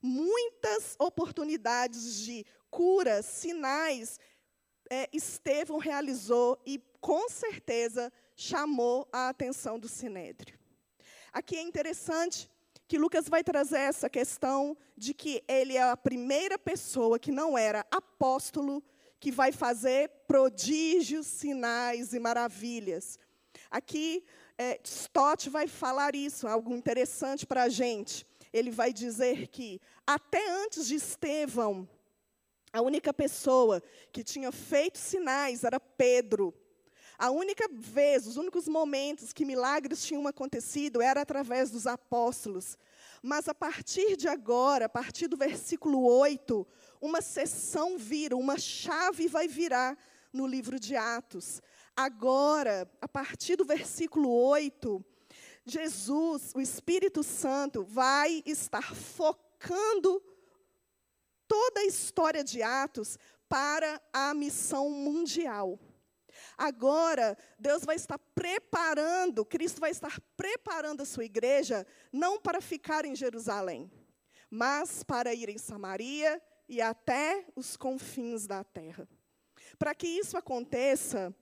Muitas 0.00 0.94
oportunidades 0.98 2.20
de 2.20 2.44
cura, 2.70 3.22
sinais, 3.22 4.20
é, 4.90 5.08
Estevão 5.12 5.78
realizou 5.78 6.58
e, 6.66 6.80
com 7.00 7.28
certeza, 7.28 8.12
chamou 8.36 9.08
a 9.12 9.28
atenção 9.28 9.78
do 9.78 9.88
sinédrio. 9.88 10.58
Aqui 11.32 11.56
é 11.56 11.62
interessante 11.62 12.50
que 12.86 12.98
Lucas 12.98 13.28
vai 13.28 13.42
trazer 13.42 13.78
essa 13.78 14.08
questão 14.08 14.76
de 14.96 15.14
que 15.14 15.42
ele 15.48 15.76
é 15.76 15.82
a 15.82 15.96
primeira 15.96 16.58
pessoa 16.58 17.18
que 17.18 17.32
não 17.32 17.56
era 17.56 17.86
apóstolo 17.90 18.82
que 19.18 19.32
vai 19.32 19.52
fazer 19.52 20.10
prodígios, 20.26 21.26
sinais 21.26 22.12
e 22.12 22.20
maravilhas. 22.20 23.18
Aqui, 23.70 24.22
é, 24.58 24.78
Stott 24.84 25.48
vai 25.48 25.66
falar 25.66 26.14
isso, 26.14 26.46
algo 26.46 26.74
interessante 26.74 27.46
para 27.46 27.64
a 27.64 27.68
gente. 27.68 28.26
Ele 28.52 28.70
vai 28.70 28.92
dizer 28.92 29.48
que, 29.48 29.80
até 30.06 30.48
antes 30.62 30.86
de 30.86 30.96
Estevão, 30.96 31.88
a 32.74 32.82
única 32.82 33.14
pessoa 33.14 33.80
que 34.10 34.24
tinha 34.24 34.50
feito 34.50 34.98
sinais 34.98 35.62
era 35.62 35.78
Pedro. 35.78 36.52
A 37.16 37.30
única 37.30 37.68
vez, 37.72 38.26
os 38.26 38.36
únicos 38.36 38.66
momentos 38.66 39.32
que 39.32 39.44
milagres 39.44 40.04
tinham 40.04 40.26
acontecido 40.26 41.00
era 41.00 41.20
através 41.20 41.70
dos 41.70 41.86
apóstolos. 41.86 42.76
Mas 43.22 43.48
a 43.48 43.54
partir 43.54 44.16
de 44.16 44.26
agora, 44.26 44.86
a 44.86 44.88
partir 44.88 45.28
do 45.28 45.36
versículo 45.36 46.04
8, 46.04 46.66
uma 47.00 47.22
sessão 47.22 47.96
vira, 47.96 48.36
uma 48.36 48.58
chave 48.58 49.28
vai 49.28 49.46
virar 49.46 49.96
no 50.32 50.44
livro 50.44 50.80
de 50.80 50.96
Atos. 50.96 51.62
Agora, 51.96 52.90
a 53.00 53.06
partir 53.06 53.54
do 53.54 53.64
versículo 53.64 54.28
8, 54.28 55.04
Jesus, 55.64 56.50
o 56.56 56.60
Espírito 56.60 57.22
Santo, 57.22 57.84
vai 57.84 58.42
estar 58.44 58.92
focando 58.92 60.20
toda 61.54 61.82
a 61.82 61.84
história 61.84 62.42
de 62.42 62.64
Atos 62.64 63.16
para 63.48 64.02
a 64.12 64.34
missão 64.34 64.90
mundial. 64.90 65.78
Agora, 66.58 67.38
Deus 67.56 67.84
vai 67.84 67.94
estar 67.94 68.18
preparando, 68.34 69.44
Cristo 69.44 69.80
vai 69.80 69.92
estar 69.92 70.20
preparando 70.36 71.02
a 71.02 71.04
sua 71.04 71.24
igreja, 71.24 71.86
não 72.12 72.40
para 72.40 72.60
ficar 72.60 73.04
em 73.04 73.14
Jerusalém, 73.14 73.88
mas 74.50 75.04
para 75.04 75.32
ir 75.32 75.48
em 75.48 75.56
Samaria 75.56 76.42
e 76.68 76.82
até 76.82 77.46
os 77.54 77.76
confins 77.76 78.48
da 78.48 78.64
terra. 78.64 79.08
Para 79.78 79.94
que 79.94 80.08
isso 80.08 80.36
aconteça, 80.36 81.32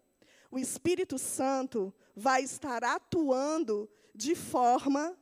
o 0.50 0.58
Espírito 0.58 1.18
Santo 1.18 1.90
vai 2.14 2.42
estar 2.42 2.84
atuando 2.84 3.88
de 4.14 4.34
forma 4.34 5.18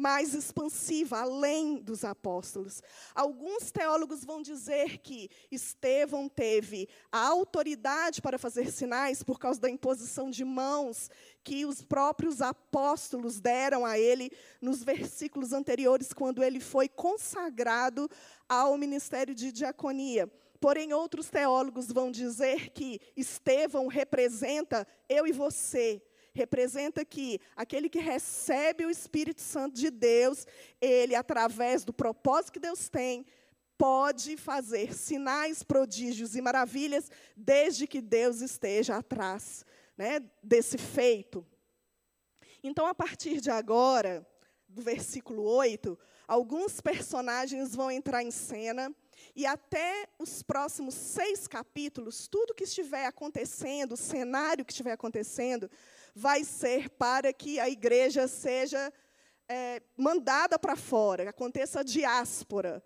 mais 0.00 0.32
expansiva, 0.32 1.18
além 1.18 1.76
dos 1.76 2.04
apóstolos. 2.04 2.82
Alguns 3.14 3.70
teólogos 3.70 4.24
vão 4.24 4.40
dizer 4.40 4.98
que 4.98 5.28
Estevão 5.50 6.26
teve 6.26 6.88
a 7.12 7.28
autoridade 7.28 8.22
para 8.22 8.38
fazer 8.38 8.72
sinais 8.72 9.22
por 9.22 9.38
causa 9.38 9.60
da 9.60 9.68
imposição 9.68 10.30
de 10.30 10.44
mãos 10.44 11.10
que 11.44 11.66
os 11.66 11.82
próprios 11.82 12.40
apóstolos 12.40 13.40
deram 13.40 13.84
a 13.84 13.98
ele 13.98 14.30
nos 14.60 14.82
versículos 14.82 15.52
anteriores, 15.52 16.12
quando 16.12 16.42
ele 16.42 16.60
foi 16.60 16.88
consagrado 16.88 18.08
ao 18.48 18.78
ministério 18.78 19.34
de 19.34 19.52
diaconia. 19.52 20.30
Porém, 20.60 20.92
outros 20.92 21.30
teólogos 21.30 21.88
vão 21.88 22.10
dizer 22.10 22.70
que 22.70 23.00
Estevão 23.16 23.86
representa 23.86 24.86
eu 25.08 25.26
e 25.26 25.32
você, 25.32 26.02
representa 26.40 27.04
que 27.04 27.38
aquele 27.54 27.88
que 27.88 27.98
recebe 27.98 28.84
o 28.84 28.90
Espírito 28.90 29.40
Santo 29.40 29.74
de 29.74 29.90
Deus, 29.90 30.46
ele, 30.80 31.14
através 31.14 31.84
do 31.84 31.92
propósito 31.92 32.52
que 32.52 32.60
Deus 32.60 32.88
tem, 32.88 33.26
pode 33.76 34.36
fazer 34.36 34.94
sinais, 34.94 35.62
prodígios 35.62 36.34
e 36.36 36.42
maravilhas, 36.42 37.10
desde 37.36 37.86
que 37.86 38.00
Deus 38.00 38.40
esteja 38.40 38.96
atrás 38.96 39.64
né, 39.96 40.20
desse 40.42 40.76
feito. 40.76 41.46
Então, 42.62 42.86
a 42.86 42.94
partir 42.94 43.40
de 43.40 43.50
agora, 43.50 44.26
do 44.68 44.82
versículo 44.82 45.42
8, 45.42 45.98
alguns 46.28 46.80
personagens 46.80 47.74
vão 47.74 47.90
entrar 47.90 48.22
em 48.22 48.30
cena. 48.30 48.94
E 49.34 49.44
até 49.46 50.06
os 50.18 50.42
próximos 50.42 50.94
seis 50.94 51.46
capítulos, 51.46 52.28
tudo 52.28 52.54
que 52.54 52.64
estiver 52.64 53.06
acontecendo, 53.06 53.92
o 53.92 53.96
cenário 53.96 54.64
que 54.64 54.72
estiver 54.72 54.92
acontecendo, 54.92 55.70
vai 56.14 56.44
ser 56.44 56.90
para 56.90 57.32
que 57.32 57.58
a 57.58 57.68
igreja 57.68 58.26
seja 58.28 58.92
é, 59.48 59.82
mandada 59.96 60.58
para 60.58 60.76
fora, 60.76 61.28
aconteça 61.28 61.80
a 61.80 61.82
diáspora. 61.82 62.82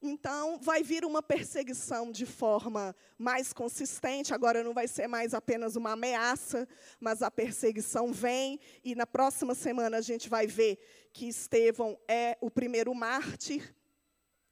Então, 0.00 0.60
vai 0.60 0.82
vir 0.82 1.04
uma 1.04 1.20
perseguição 1.20 2.12
de 2.12 2.24
forma 2.24 2.94
mais 3.18 3.52
consistente. 3.52 4.32
Agora, 4.32 4.62
não 4.62 4.72
vai 4.72 4.86
ser 4.86 5.08
mais 5.08 5.34
apenas 5.34 5.74
uma 5.74 5.92
ameaça, 5.92 6.68
mas 7.00 7.20
a 7.20 7.30
perseguição 7.30 8.12
vem. 8.12 8.60
E 8.84 8.94
na 8.94 9.06
próxima 9.06 9.56
semana, 9.56 9.96
a 9.96 10.00
gente 10.00 10.28
vai 10.28 10.46
ver 10.46 10.78
que 11.12 11.26
Estevão 11.26 11.98
é 12.06 12.38
o 12.40 12.48
primeiro 12.48 12.94
mártir. 12.94 13.74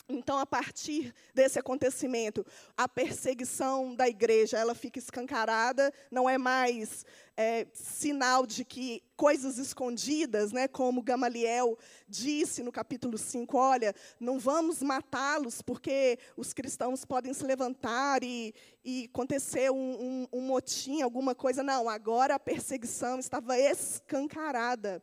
Então, 0.09 0.39
a 0.39 0.47
partir 0.47 1.13
desse 1.35 1.59
acontecimento, 1.59 2.47
a 2.77 2.87
perseguição 2.87 3.93
da 3.93 4.09
igreja 4.09 4.57
ela 4.57 4.73
fica 4.73 5.01
escancarada, 5.01 5.93
não 6.13 6.31
é 6.31 6.39
mais 6.39 7.05
é, 7.37 7.67
sinal 7.73 8.47
de 8.47 8.65
que 8.65 9.03
coisas 9.17 9.59
escondidas, 9.59 10.53
né, 10.53 10.69
como 10.69 11.03
Gamaliel 11.03 11.77
disse 12.09 12.63
no 12.63 12.71
capítulo 12.71 13.19
5, 13.19 13.59
olha, 13.59 13.93
não 14.21 14.39
vamos 14.39 14.81
matá-los 14.81 15.61
porque 15.61 16.21
os 16.37 16.53
cristãos 16.53 17.05
podem 17.05 17.35
se 17.35 17.45
levantar 17.45 18.23
e, 18.23 18.55
e 18.85 19.09
acontecer 19.13 19.73
um, 19.73 19.77
um, 19.77 20.29
um 20.35 20.41
motim, 20.41 21.03
alguma 21.03 21.35
coisa. 21.35 21.65
Não, 21.65 21.89
agora 21.89 22.37
a 22.37 22.39
perseguição 22.39 23.19
estava 23.19 23.59
escancarada. 23.59 25.03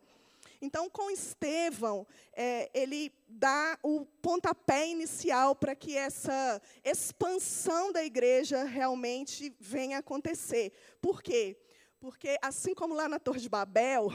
Então, 0.63 0.89
com 0.89 1.11
Estevão, 1.11 2.07
é, 2.31 2.71
ele 2.73 3.11
dá 3.27 3.77
o 3.83 4.05
pontapé 4.21 4.87
inicial 4.87 5.53
para 5.53 5.75
que 5.75 5.97
essa 5.97 6.61
expansão 6.85 7.91
da 7.91 8.01
igreja 8.01 8.63
realmente 8.63 9.53
venha 9.59 9.97
acontecer. 9.97 10.71
Por 11.01 11.21
quê? 11.21 11.57
Porque, 11.99 12.37
assim 12.41 12.73
como 12.73 12.93
lá 12.93 13.09
na 13.09 13.19
Torre 13.19 13.41
de 13.41 13.49
Babel, 13.49 14.07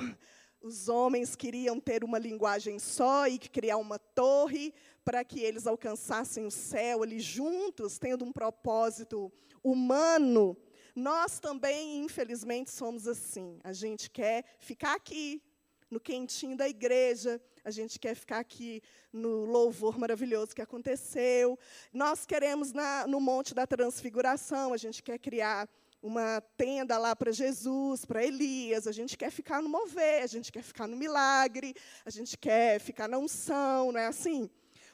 os 0.62 0.88
homens 0.88 1.36
queriam 1.36 1.78
ter 1.78 2.02
uma 2.02 2.18
linguagem 2.18 2.78
só 2.78 3.28
e 3.28 3.38
criar 3.38 3.76
uma 3.76 3.98
torre 3.98 4.72
para 5.04 5.22
que 5.22 5.40
eles 5.40 5.66
alcançassem 5.66 6.46
o 6.46 6.50
céu 6.50 7.02
ali 7.02 7.20
juntos, 7.20 7.98
tendo 7.98 8.24
um 8.24 8.32
propósito 8.32 9.30
humano. 9.62 10.56
Nós 10.94 11.38
também, 11.38 12.02
infelizmente, 12.02 12.70
somos 12.70 13.06
assim. 13.06 13.58
A 13.62 13.74
gente 13.74 14.08
quer 14.10 14.44
ficar 14.58 14.94
aqui, 14.94 15.42
no 15.90 15.98
quentinho 15.98 16.56
da 16.56 16.68
igreja, 16.68 17.40
a 17.64 17.70
gente 17.70 17.98
quer 17.98 18.14
ficar 18.14 18.38
aqui 18.38 18.82
no 19.12 19.44
louvor 19.44 19.98
maravilhoso 19.98 20.54
que 20.54 20.62
aconteceu. 20.62 21.58
Nós 21.92 22.26
queremos, 22.26 22.72
na, 22.72 23.06
no 23.06 23.20
Monte 23.20 23.54
da 23.54 23.66
Transfiguração, 23.66 24.72
a 24.72 24.76
gente 24.76 25.02
quer 25.02 25.18
criar 25.18 25.68
uma 26.02 26.40
tenda 26.56 26.96
lá 26.96 27.16
para 27.16 27.32
Jesus, 27.32 28.04
para 28.04 28.24
Elias, 28.24 28.86
a 28.86 28.92
gente 28.92 29.16
quer 29.16 29.30
ficar 29.30 29.60
no 29.60 29.68
mover, 29.68 30.22
a 30.22 30.26
gente 30.26 30.52
quer 30.52 30.62
ficar 30.62 30.86
no 30.86 30.96
milagre, 30.96 31.74
a 32.04 32.10
gente 32.10 32.38
quer 32.38 32.78
ficar 32.78 33.08
na 33.08 33.18
unção, 33.18 33.90
não 33.90 34.00
é 34.00 34.06
assim? 34.06 34.48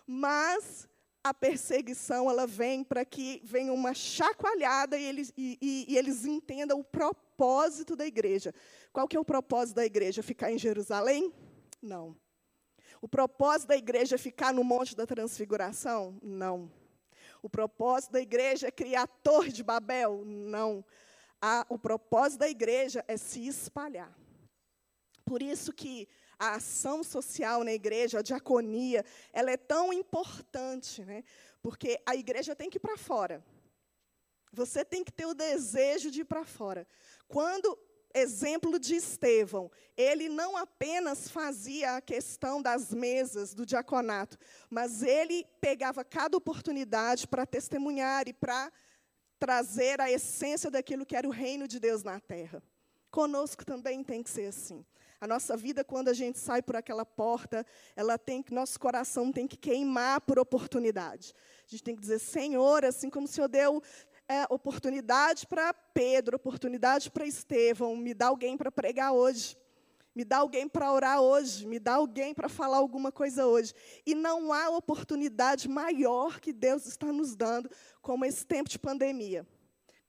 Mas 0.06 0.88
a 1.22 1.32
perseguição 1.32 2.30
ela 2.30 2.46
vem 2.46 2.82
para 2.84 3.04
que 3.04 3.40
venha 3.44 3.72
uma 3.72 3.94
chacoalhada 3.94 4.98
e 4.98 5.04
eles, 5.04 5.32
e, 5.36 5.58
e, 5.60 5.92
e 5.92 5.98
eles 5.98 6.24
entendam 6.24 6.80
o 6.80 6.84
propósito 6.84 7.23
da 7.96 8.06
igreja. 8.06 8.54
Qual 8.92 9.08
que 9.08 9.16
é 9.16 9.20
o 9.20 9.24
propósito 9.24 9.76
da 9.76 9.84
igreja? 9.84 10.22
Ficar 10.22 10.52
em 10.52 10.58
Jerusalém? 10.58 11.32
Não. 11.82 12.16
O 13.00 13.08
propósito 13.08 13.68
da 13.68 13.76
igreja 13.76 14.14
é 14.14 14.18
ficar 14.18 14.52
no 14.52 14.64
Monte 14.64 14.96
da 14.96 15.06
Transfiguração? 15.06 16.18
Não. 16.22 16.70
O 17.42 17.50
propósito 17.50 18.12
da 18.12 18.20
igreja 18.20 18.68
é 18.68 18.70
criar 18.70 19.02
a 19.02 19.06
Torre 19.06 19.52
de 19.52 19.62
Babel? 19.62 20.22
Não. 20.24 20.84
A, 21.40 21.66
o 21.68 21.78
propósito 21.78 22.40
da 22.40 22.48
igreja 22.48 23.04
é 23.06 23.16
se 23.16 23.46
espalhar. 23.46 24.16
Por 25.24 25.42
isso 25.42 25.72
que 25.72 26.08
a 26.38 26.54
ação 26.54 27.02
social 27.02 27.62
na 27.64 27.72
igreja, 27.72 28.18
a 28.18 28.22
diaconia, 28.22 29.04
ela 29.32 29.50
é 29.50 29.56
tão 29.56 29.92
importante, 29.92 31.02
né? 31.02 31.22
Porque 31.62 32.00
a 32.06 32.14
igreja 32.14 32.54
tem 32.54 32.70
que 32.70 32.78
ir 32.78 32.80
para 32.80 32.96
fora. 32.96 33.44
Você 34.52 34.84
tem 34.84 35.02
que 35.02 35.12
ter 35.12 35.26
o 35.26 35.34
desejo 35.34 36.10
de 36.10 36.20
ir 36.20 36.24
para 36.24 36.44
fora. 36.44 36.86
Quando 37.28 37.78
exemplo 38.14 38.78
de 38.78 38.94
Estevão, 38.94 39.70
ele 39.96 40.28
não 40.28 40.56
apenas 40.56 41.28
fazia 41.28 41.96
a 41.96 42.00
questão 42.00 42.62
das 42.62 42.94
mesas 42.94 43.52
do 43.52 43.66
diaconato, 43.66 44.38
mas 44.70 45.02
ele 45.02 45.44
pegava 45.60 46.04
cada 46.04 46.36
oportunidade 46.36 47.26
para 47.26 47.44
testemunhar 47.44 48.28
e 48.28 48.32
para 48.32 48.72
trazer 49.38 50.00
a 50.00 50.10
essência 50.10 50.70
daquilo 50.70 51.04
que 51.04 51.16
era 51.16 51.26
o 51.26 51.32
reino 51.32 51.66
de 51.66 51.80
Deus 51.80 52.02
na 52.04 52.20
terra. 52.20 52.62
Conosco 53.10 53.64
também 53.64 54.02
tem 54.02 54.22
que 54.22 54.30
ser 54.30 54.46
assim. 54.46 54.84
A 55.20 55.26
nossa 55.26 55.56
vida, 55.56 55.82
quando 55.82 56.08
a 56.08 56.12
gente 56.12 56.38
sai 56.38 56.60
por 56.60 56.76
aquela 56.76 57.06
porta, 57.06 57.64
ela 57.96 58.18
tem 58.18 58.44
nosso 58.50 58.78
coração 58.78 59.32
tem 59.32 59.46
que 59.46 59.56
queimar 59.56 60.20
por 60.20 60.38
oportunidade. 60.38 61.32
A 61.66 61.70
gente 61.70 61.82
tem 61.82 61.94
que 61.94 62.00
dizer, 62.00 62.18
Senhor, 62.18 62.84
assim 62.84 63.08
como 63.08 63.24
o 63.26 63.28
Senhor 63.28 63.48
deu 63.48 63.82
é, 64.28 64.44
oportunidade 64.48 65.46
para 65.46 65.72
Pedro, 65.72 66.36
oportunidade 66.36 67.10
para 67.10 67.26
Estevão, 67.26 67.96
me 67.96 68.14
dá 68.14 68.28
alguém 68.28 68.56
para 68.56 68.72
pregar 68.72 69.12
hoje. 69.12 69.56
Me 70.14 70.24
dá 70.24 70.38
alguém 70.38 70.68
para 70.68 70.92
orar 70.92 71.20
hoje, 71.20 71.66
me 71.66 71.80
dá 71.80 71.94
alguém 71.94 72.32
para 72.32 72.48
falar 72.48 72.76
alguma 72.76 73.10
coisa 73.10 73.46
hoje. 73.46 73.74
E 74.06 74.14
não 74.14 74.52
há 74.52 74.68
oportunidade 74.70 75.68
maior 75.68 76.38
que 76.38 76.52
Deus 76.52 76.86
está 76.86 77.12
nos 77.12 77.34
dando 77.34 77.68
como 78.00 78.24
esse 78.24 78.46
tempo 78.46 78.70
de 78.70 78.78
pandemia. 78.78 79.44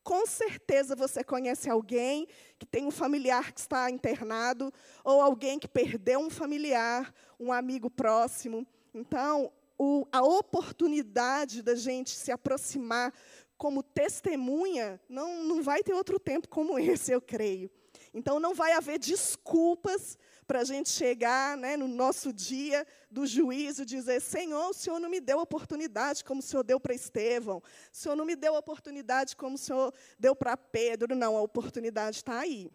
Com 0.04 0.28
certeza 0.28 0.96
você 0.96 1.24
conhece 1.24 1.68
alguém 1.68 2.28
que 2.60 2.68
tem 2.68 2.86
um 2.86 2.92
familiar 2.92 3.52
que 3.52 3.60
está 3.60 3.90
internado, 3.90 4.72
ou 5.04 5.20
alguém 5.20 5.58
que 5.58 5.68
perdeu 5.68 6.20
um 6.20 6.30
familiar, 6.30 7.12
um 7.40 7.52
amigo 7.52 7.90
próximo. 7.90 8.68
Então, 8.94 9.52
o, 9.78 10.08
a 10.12 10.22
oportunidade 10.22 11.64
da 11.64 11.74
gente 11.74 12.12
se 12.12 12.32
aproximar 12.32 13.12
como 13.58 13.82
testemunha, 13.82 15.00
não, 15.08 15.44
não 15.44 15.64
vai 15.64 15.82
ter 15.82 15.94
outro 15.94 16.20
tempo 16.20 16.48
como 16.48 16.78
esse, 16.78 17.12
eu 17.12 17.22
creio. 17.22 17.70
Então, 18.14 18.40
não 18.40 18.54
vai 18.54 18.74
haver 18.74 19.00
desculpas 19.00 20.18
para 20.48 20.60
a 20.60 20.64
gente 20.64 20.90
chegar 20.90 21.58
né, 21.58 21.76
no 21.76 21.88
nosso 21.88 22.32
dia 22.32 22.86
do 23.10 23.26
juízo 23.26 23.82
e 23.82 23.86
dizer: 23.86 24.22
Senhor, 24.22 24.70
o 24.70 24.74
Senhor 24.74 25.00
não 25.00 25.10
me 25.10 25.20
deu 25.20 25.40
oportunidade 25.40 26.24
como 26.24 26.40
o 26.40 26.44
Senhor 26.44 26.64
deu 26.64 26.80
para 26.80 26.94
Estevão, 26.94 27.58
o 27.58 27.62
Senhor 27.92 28.16
não 28.16 28.26
me 28.26 28.36
deu 28.36 28.54
oportunidade 28.56 29.36
como 29.36 29.56
o 29.56 29.58
Senhor 29.58 29.94
deu 30.20 30.36
para 30.36 30.56
Pedro. 30.56 31.16
Não, 31.16 31.38
a 31.38 31.42
oportunidade 31.42 32.18
está 32.18 32.40
aí. 32.40 32.72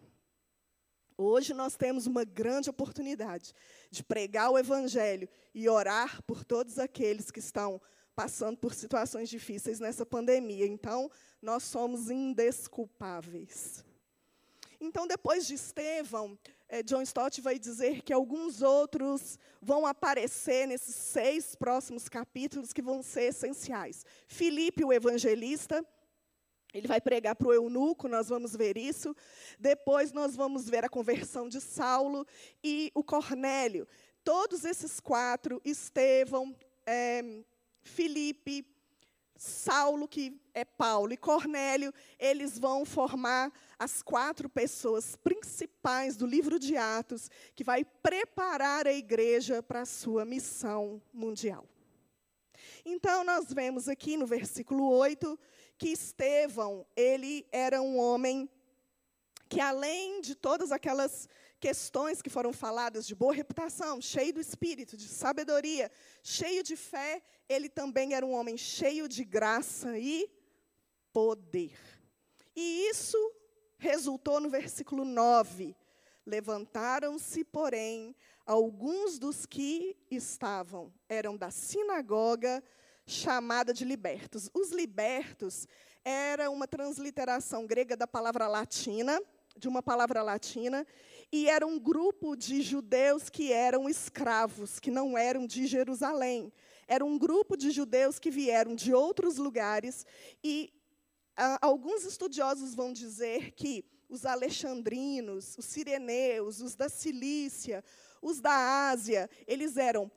Hoje 1.17 1.53
nós 1.53 1.75
temos 1.75 2.07
uma 2.07 2.23
grande 2.23 2.69
oportunidade 2.69 3.53
de 3.91 4.03
pregar 4.03 4.49
o 4.49 4.57
Evangelho 4.57 5.29
e 5.53 5.69
orar 5.69 6.21
por 6.23 6.43
todos 6.43 6.79
aqueles 6.79 7.29
que 7.29 7.39
estão 7.39 7.79
passando 8.15 8.57
por 8.57 8.73
situações 8.73 9.29
difíceis 9.29 9.79
nessa 9.79 10.05
pandemia. 10.05 10.65
Então, 10.65 11.09
nós 11.41 11.63
somos 11.63 12.09
indesculpáveis. 12.09 13.83
Então, 14.79 15.05
depois 15.05 15.45
de 15.45 15.53
Estevão, 15.53 16.37
eh, 16.67 16.81
John 16.81 17.01
Stott 17.03 17.39
vai 17.39 17.59
dizer 17.59 18.01
que 18.01 18.11
alguns 18.11 18.61
outros 18.61 19.37
vão 19.61 19.85
aparecer 19.85 20.67
nesses 20.67 20.95
seis 20.95 21.55
próximos 21.55 22.09
capítulos 22.09 22.73
que 22.73 22.81
vão 22.81 23.03
ser 23.03 23.25
essenciais. 23.25 24.03
Filipe, 24.27 24.83
o 24.83 24.91
evangelista, 24.91 25.85
ele 26.73 26.87
vai 26.87 27.01
pregar 27.01 27.35
para 27.35 27.47
o 27.47 27.53
eunuco, 27.53 28.07
nós 28.07 28.29
vamos 28.29 28.55
ver 28.55 28.77
isso. 28.77 29.15
Depois 29.59 30.11
nós 30.11 30.35
vamos 30.35 30.69
ver 30.69 30.85
a 30.85 30.89
conversão 30.89 31.49
de 31.49 31.59
Saulo 31.59 32.25
e 32.63 32.91
o 32.95 33.03
Cornélio. 33.03 33.87
Todos 34.23 34.65
esses 34.65 34.99
quatro, 34.99 35.61
Estevão, 35.65 36.55
é, 36.85 37.43
Filipe, 37.81 38.65
Saulo, 39.35 40.07
que 40.07 40.39
é 40.53 40.63
Paulo, 40.63 41.13
e 41.13 41.17
Cornélio, 41.17 41.91
eles 42.19 42.59
vão 42.59 42.85
formar 42.85 43.51
as 43.79 44.03
quatro 44.03 44.47
pessoas 44.47 45.15
principais 45.15 46.15
do 46.15 46.27
livro 46.27 46.59
de 46.59 46.77
Atos, 46.77 47.29
que 47.55 47.63
vai 47.63 47.83
preparar 47.83 48.85
a 48.85 48.93
igreja 48.93 49.63
para 49.63 49.81
a 49.81 49.85
sua 49.85 50.23
missão 50.25 51.01
mundial. 51.11 51.67
Então, 52.85 53.23
nós 53.23 53.51
vemos 53.51 53.87
aqui 53.87 54.15
no 54.15 54.27
versículo 54.27 54.89
8 54.89 55.39
que 55.75 55.89
Estevão, 55.89 56.85
ele 56.95 57.43
era 57.51 57.81
um 57.81 57.97
homem 57.97 58.47
que, 59.49 59.59
além 59.59 60.21
de 60.21 60.35
todas 60.35 60.71
aquelas 60.71 61.27
questões 61.61 62.23
que 62.23 62.29
foram 62.29 62.51
faladas 62.51 63.05
de 63.05 63.13
boa 63.13 63.33
reputação, 63.33 64.01
cheio 64.01 64.33
do 64.33 64.41
espírito, 64.41 64.97
de 64.97 65.07
sabedoria, 65.07 65.91
cheio 66.23 66.63
de 66.63 66.75
fé, 66.75 67.21
ele 67.47 67.69
também 67.69 68.15
era 68.15 68.25
um 68.25 68.33
homem 68.33 68.57
cheio 68.57 69.07
de 69.07 69.23
graça 69.23 69.97
e 69.97 70.27
poder. 71.13 71.77
E 72.55 72.89
isso 72.89 73.17
resultou 73.77 74.39
no 74.41 74.49
versículo 74.49 75.05
9. 75.05 75.75
Levantaram-se, 76.25 77.43
porém, 77.43 78.15
alguns 78.43 79.19
dos 79.19 79.45
que 79.45 79.95
estavam, 80.09 80.91
eram 81.07 81.37
da 81.37 81.51
sinagoga 81.51 82.63
chamada 83.05 83.71
de 83.71 83.85
libertos. 83.85 84.49
Os 84.51 84.71
libertos 84.71 85.67
era 86.03 86.49
uma 86.49 86.67
transliteração 86.67 87.67
grega 87.67 87.95
da 87.95 88.07
palavra 88.07 88.47
latina, 88.47 89.21
de 89.61 89.67
uma 89.67 89.83
palavra 89.83 90.23
latina, 90.23 90.85
e 91.31 91.47
era 91.47 91.65
um 91.67 91.77
grupo 91.77 92.35
de 92.35 92.63
judeus 92.63 93.29
que 93.29 93.53
eram 93.53 93.87
escravos, 93.87 94.79
que 94.79 94.89
não 94.89 95.15
eram 95.15 95.45
de 95.45 95.67
Jerusalém. 95.67 96.51
Era 96.87 97.05
um 97.05 97.15
grupo 97.15 97.55
de 97.55 97.69
judeus 97.69 98.17
que 98.17 98.31
vieram 98.31 98.73
de 98.75 98.91
outros 98.91 99.37
lugares 99.37 100.03
e 100.43 100.73
alguns 101.61 102.03
estudiosos 102.03 102.73
vão 102.73 102.91
dizer 102.91 103.51
que 103.51 103.85
os 104.09 104.25
alexandrinos, 104.25 105.55
os 105.57 105.65
sireneus, 105.65 106.59
os 106.59 106.75
da 106.75 106.89
Cilícia, 106.89 107.83
os 108.19 108.41
da 108.41 108.89
Ásia, 108.89 109.29
eles 109.47 109.77
eram 109.77 110.11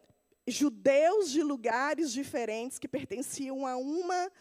judeus 0.47 1.31
de 1.31 1.43
lugares 1.43 2.11
diferentes 2.11 2.79
que 2.79 2.89
pertenciam 2.89 3.67
a 3.67 3.77
uma 3.77 4.33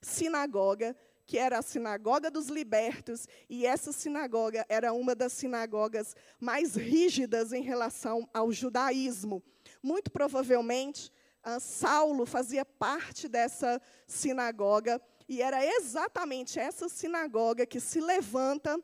sinagoga 0.00 0.96
que 1.28 1.36
era 1.36 1.58
a 1.58 1.62
sinagoga 1.62 2.30
dos 2.30 2.48
libertos, 2.48 3.28
e 3.50 3.66
essa 3.66 3.92
sinagoga 3.92 4.64
era 4.66 4.94
uma 4.94 5.14
das 5.14 5.34
sinagogas 5.34 6.16
mais 6.40 6.74
rígidas 6.74 7.52
em 7.52 7.60
relação 7.60 8.26
ao 8.32 8.50
judaísmo. 8.50 9.42
Muito 9.82 10.10
provavelmente, 10.10 11.12
uh, 11.46 11.60
Saulo 11.60 12.24
fazia 12.24 12.64
parte 12.64 13.28
dessa 13.28 13.78
sinagoga, 14.06 14.98
e 15.28 15.42
era 15.42 15.62
exatamente 15.62 16.58
essa 16.58 16.88
sinagoga 16.88 17.66
que 17.66 17.78
se 17.78 18.00
levanta 18.00 18.82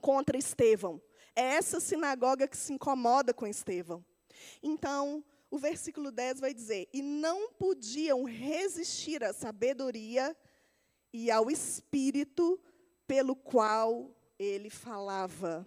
contra 0.00 0.38
Estevão. 0.38 1.02
É 1.34 1.42
essa 1.42 1.80
sinagoga 1.80 2.46
que 2.46 2.56
se 2.56 2.72
incomoda 2.72 3.34
com 3.34 3.48
Estevão. 3.48 4.04
Então, 4.62 5.24
o 5.50 5.58
versículo 5.58 6.12
10 6.12 6.38
vai 6.38 6.54
dizer: 6.54 6.88
E 6.92 7.02
não 7.02 7.50
podiam 7.50 8.22
resistir 8.22 9.24
à 9.24 9.32
sabedoria 9.32 10.36
e 11.12 11.30
ao 11.30 11.50
espírito 11.50 12.60
pelo 13.06 13.34
qual 13.34 14.10
ele 14.38 14.70
falava. 14.70 15.66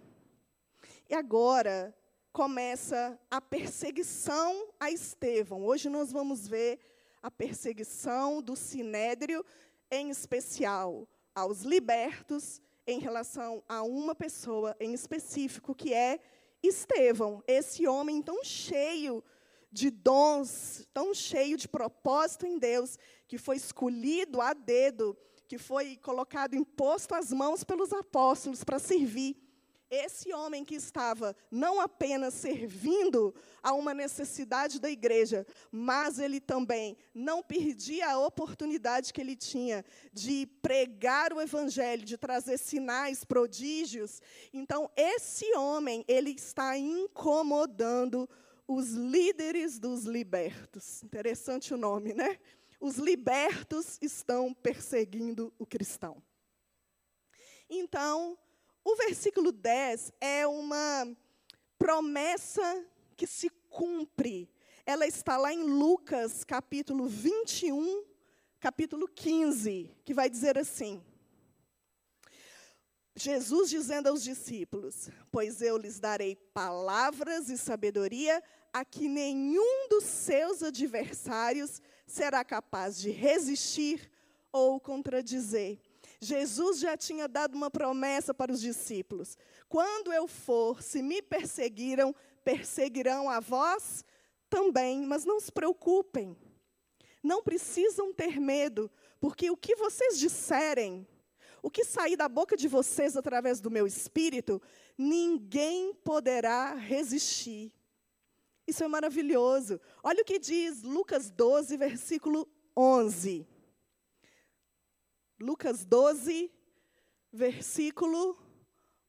E 1.08 1.14
agora, 1.14 1.94
começa 2.32 3.20
a 3.30 3.40
perseguição 3.40 4.68
a 4.80 4.90
Estevão. 4.90 5.66
Hoje 5.66 5.90
nós 5.90 6.10
vamos 6.10 6.48
ver 6.48 6.80
a 7.22 7.30
perseguição 7.30 8.40
do 8.40 8.56
sinédrio, 8.56 9.44
em 9.90 10.08
especial 10.08 11.06
aos 11.34 11.62
libertos, 11.62 12.60
em 12.86 12.98
relação 12.98 13.62
a 13.68 13.82
uma 13.82 14.14
pessoa 14.14 14.74
em 14.80 14.94
específico, 14.94 15.74
que 15.74 15.92
é 15.92 16.18
Estevão, 16.62 17.42
esse 17.46 17.86
homem 17.86 18.22
tão 18.22 18.42
cheio 18.42 19.22
de 19.70 19.90
dons, 19.90 20.86
tão 20.92 21.12
cheio 21.12 21.56
de 21.56 21.68
propósito 21.68 22.46
em 22.46 22.58
Deus, 22.58 22.98
que 23.26 23.36
foi 23.36 23.56
escolhido 23.56 24.40
a 24.40 24.52
dedo, 24.52 25.16
que 25.48 25.58
foi 25.58 25.96
colocado, 25.96 26.54
imposto 26.54 27.14
às 27.14 27.32
mãos 27.32 27.64
pelos 27.64 27.92
apóstolos 27.92 28.64
para 28.64 28.78
servir 28.78 29.36
esse 29.92 30.32
homem 30.32 30.64
que 30.64 30.74
estava 30.74 31.36
não 31.50 31.78
apenas 31.78 32.32
servindo 32.32 33.34
a 33.62 33.74
uma 33.74 33.92
necessidade 33.92 34.80
da 34.80 34.90
igreja, 34.90 35.46
mas 35.70 36.18
ele 36.18 36.40
também 36.40 36.96
não 37.14 37.42
perdia 37.42 38.12
a 38.12 38.18
oportunidade 38.18 39.12
que 39.12 39.20
ele 39.20 39.36
tinha 39.36 39.84
de 40.10 40.46
pregar 40.62 41.34
o 41.34 41.42
evangelho, 41.42 42.06
de 42.06 42.16
trazer 42.16 42.58
sinais, 42.58 43.22
prodígios. 43.22 44.22
Então, 44.50 44.90
esse 44.96 45.54
homem, 45.56 46.02
ele 46.08 46.30
está 46.30 46.74
incomodando 46.78 48.26
os 48.66 48.92
líderes 48.92 49.78
dos 49.78 50.04
libertos. 50.04 51.02
Interessante 51.02 51.74
o 51.74 51.76
nome, 51.76 52.14
né? 52.14 52.38
Os 52.82 52.96
libertos 52.96 53.96
estão 54.02 54.52
perseguindo 54.52 55.54
o 55.56 55.64
cristão. 55.64 56.20
Então, 57.70 58.36
o 58.84 58.96
versículo 58.96 59.52
10 59.52 60.10
é 60.20 60.44
uma 60.48 61.16
promessa 61.78 62.84
que 63.16 63.24
se 63.24 63.48
cumpre. 63.70 64.50
Ela 64.84 65.06
está 65.06 65.36
lá 65.36 65.52
em 65.52 65.62
Lucas, 65.62 66.42
capítulo 66.42 67.06
21, 67.06 68.04
capítulo 68.58 69.06
15, 69.06 69.96
que 70.04 70.12
vai 70.12 70.28
dizer 70.28 70.58
assim: 70.58 71.00
Jesus 73.14 73.70
dizendo 73.70 74.08
aos 74.08 74.24
discípulos: 74.24 75.08
Pois 75.30 75.62
eu 75.62 75.76
lhes 75.76 76.00
darei 76.00 76.34
palavras 76.34 77.48
e 77.48 77.56
sabedoria 77.56 78.42
a 78.72 78.84
que 78.84 79.06
nenhum 79.06 79.86
dos 79.88 80.02
seus 80.02 80.64
adversários 80.64 81.80
será 82.12 82.44
capaz 82.44 82.98
de 82.98 83.10
resistir 83.10 84.10
ou 84.52 84.78
contradizer. 84.78 85.80
Jesus 86.20 86.78
já 86.78 86.94
tinha 86.94 87.26
dado 87.26 87.54
uma 87.54 87.70
promessa 87.70 88.34
para 88.34 88.52
os 88.52 88.60
discípulos: 88.60 89.38
quando 89.68 90.12
eu 90.12 90.28
for, 90.28 90.82
se 90.82 91.02
me 91.02 91.22
perseguiram, 91.22 92.14
perseguirão 92.44 93.30
a 93.30 93.40
vós 93.40 94.04
também, 94.50 95.06
mas 95.06 95.24
não 95.24 95.40
se 95.40 95.50
preocupem. 95.50 96.36
Não 97.22 97.42
precisam 97.42 98.12
ter 98.12 98.38
medo, 98.38 98.90
porque 99.18 99.50
o 99.50 99.56
que 99.56 99.74
vocês 99.74 100.18
disserem, 100.18 101.06
o 101.62 101.70
que 101.70 101.84
sair 101.84 102.16
da 102.16 102.28
boca 102.28 102.56
de 102.56 102.68
vocês 102.68 103.16
através 103.16 103.60
do 103.60 103.70
meu 103.70 103.86
espírito, 103.86 104.60
ninguém 104.98 105.94
poderá 105.94 106.74
resistir. 106.74 107.72
Isso 108.66 108.84
é 108.84 108.88
maravilhoso. 108.88 109.80
Olha 110.02 110.22
o 110.22 110.24
que 110.24 110.38
diz 110.38 110.82
Lucas 110.82 111.30
12, 111.30 111.76
versículo 111.76 112.48
11. 112.76 113.46
Lucas 115.40 115.84
12, 115.84 116.50
versículo 117.32 118.38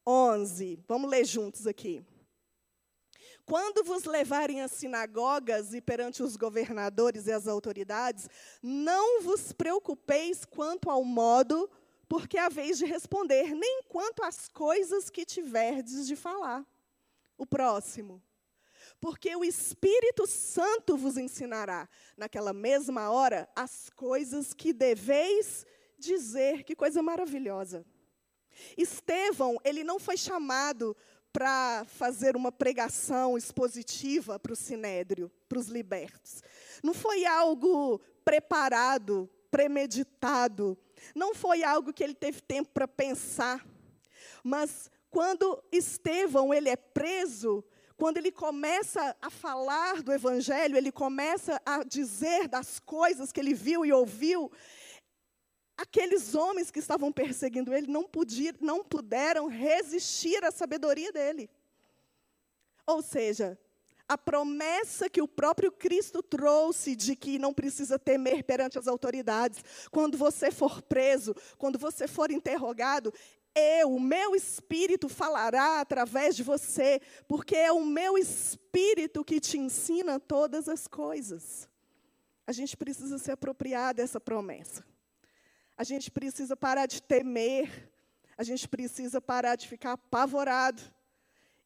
11. 0.06 0.80
Vamos 0.88 1.10
ler 1.10 1.26
juntos 1.26 1.68
aqui. 1.68 2.04
Quando 3.46 3.84
vos 3.84 4.06
levarem 4.06 4.62
às 4.62 4.72
sinagogas 4.72 5.74
e 5.74 5.82
perante 5.82 6.24
os 6.24 6.38
governadores 6.38 7.28
e 7.28 7.32
as 7.32 7.48
autoridades, 7.48 8.30
não 8.62 9.22
vos 9.22 9.52
preocupeis 9.52 10.46
quanto 10.46 10.90
ao 10.90 11.04
modo, 11.04 11.70
porque 12.08 12.38
haveis 12.38 12.78
de 12.78 12.86
responder, 12.86 13.54
nem 13.54 13.84
quanto 13.90 14.24
às 14.24 14.48
coisas 14.48 15.10
que 15.10 15.26
tiverdes 15.26 16.08
de 16.08 16.16
falar. 16.16 16.66
O 17.38 17.46
próximo. 17.46 18.22
Porque 19.04 19.36
o 19.36 19.44
Espírito 19.44 20.26
Santo 20.26 20.96
vos 20.96 21.18
ensinará, 21.18 21.90
naquela 22.16 22.54
mesma 22.54 23.12
hora, 23.12 23.50
as 23.54 23.90
coisas 23.90 24.54
que 24.54 24.72
deveis 24.72 25.66
dizer, 26.00 26.64
que 26.64 26.74
coisa 26.74 27.04
maravilhosa. 27.04 27.86
Estevão, 28.78 29.60
ele 29.66 29.84
não 29.84 30.00
foi 30.00 30.16
chamado 30.16 30.96
para 31.34 31.84
fazer 31.84 32.38
uma 32.38 32.50
pregação 32.50 33.38
expositiva 33.38 34.40
para 34.40 34.54
o 34.54 34.56
sinédrio, 34.56 35.30
para 35.50 35.60
os 35.60 35.68
libertos. 35.68 36.42
Não 36.82 36.94
foi 36.94 37.26
algo 37.26 38.00
preparado, 38.24 39.30
premeditado. 39.52 40.78
Não 41.14 41.36
foi 41.36 41.62
algo 41.62 41.92
que 41.92 42.06
ele 42.06 42.16
teve 42.16 42.40
tempo 42.40 42.72
para 42.74 42.88
pensar. 42.88 43.68
Mas 44.42 44.90
quando 45.10 45.62
Estevão 45.74 46.54
ele 46.54 46.70
é 46.70 46.78
preso, 46.78 47.66
quando 48.04 48.18
ele 48.18 48.34
começa 48.34 49.16
a 49.22 49.30
falar 49.30 50.04
do 50.04 50.12
evangelho, 50.12 50.76
ele 50.76 50.92
começa 50.92 51.62
a 51.66 51.86
dizer 51.86 52.50
das 52.50 52.78
coisas 52.78 53.32
que 53.32 53.40
ele 53.40 53.54
viu 53.54 53.86
e 53.86 53.94
ouviu, 53.94 54.52
aqueles 55.78 56.36
homens 56.36 56.70
que 56.70 56.80
estavam 56.80 57.14
perseguindo 57.14 57.74
ele 57.74 57.88
não, 57.88 58.04
podia, 58.04 58.54
não 58.60 58.84
puderam 58.84 59.48
resistir 59.48 60.44
à 60.44 60.52
sabedoria 60.52 61.14
dele. 61.14 61.50
Ou 62.86 63.02
seja, 63.02 63.58
a 64.06 64.18
promessa 64.18 65.10
que 65.10 65.22
o 65.22 65.28
próprio 65.28 65.72
Cristo 65.72 66.22
trouxe 66.22 66.98
de 66.98 67.16
que 67.16 67.40
não 67.40 67.54
precisa 67.54 67.98
temer 67.98 68.44
perante 68.44 68.78
as 68.78 68.86
autoridades, 68.86 69.64
quando 69.90 70.18
você 70.18 70.52
for 70.52 70.82
preso, 70.82 71.34
quando 71.58 71.80
você 71.80 72.06
for 72.06 72.32
interrogado, 72.32 73.14
eu, 73.56 73.94
o 73.94 74.00
meu 74.00 74.36
espírito 74.36 75.08
falará 75.08 75.80
através 75.82 76.36
de 76.36 76.44
você, 76.44 77.02
porque 77.28 77.56
é 77.56 77.72
o 77.72 77.86
meu 77.86 78.18
espírito 78.18 79.24
que 79.24 79.40
te 79.40 79.58
ensina 79.58 80.20
todas 80.20 80.68
as 80.68 80.88
coisas. 80.88 81.70
A 82.46 82.52
gente 82.52 82.76
precisa 82.76 83.18
se 83.18 83.32
apropriar 83.32 83.94
dessa 83.94 84.20
promessa. 84.20 84.84
A 85.78 85.84
gente 85.84 86.12
precisa 86.12 86.56
parar 86.56 86.86
de 86.86 87.02
temer, 87.02 87.92
a 88.38 88.44
gente 88.44 88.68
precisa 88.68 89.22
parar 89.22 89.56
de 89.56 89.68
ficar 89.68 89.94
apavorado. 89.94 90.82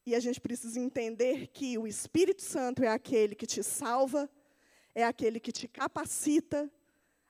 E 0.05 0.15
a 0.15 0.19
gente 0.19 0.39
precisa 0.39 0.79
entender 0.79 1.47
que 1.47 1.77
o 1.77 1.85
Espírito 1.85 2.41
Santo 2.41 2.83
é 2.83 2.87
aquele 2.87 3.35
que 3.35 3.45
te 3.45 3.61
salva, 3.61 4.29
é 4.95 5.03
aquele 5.03 5.39
que 5.39 5.51
te 5.51 5.67
capacita 5.67 6.71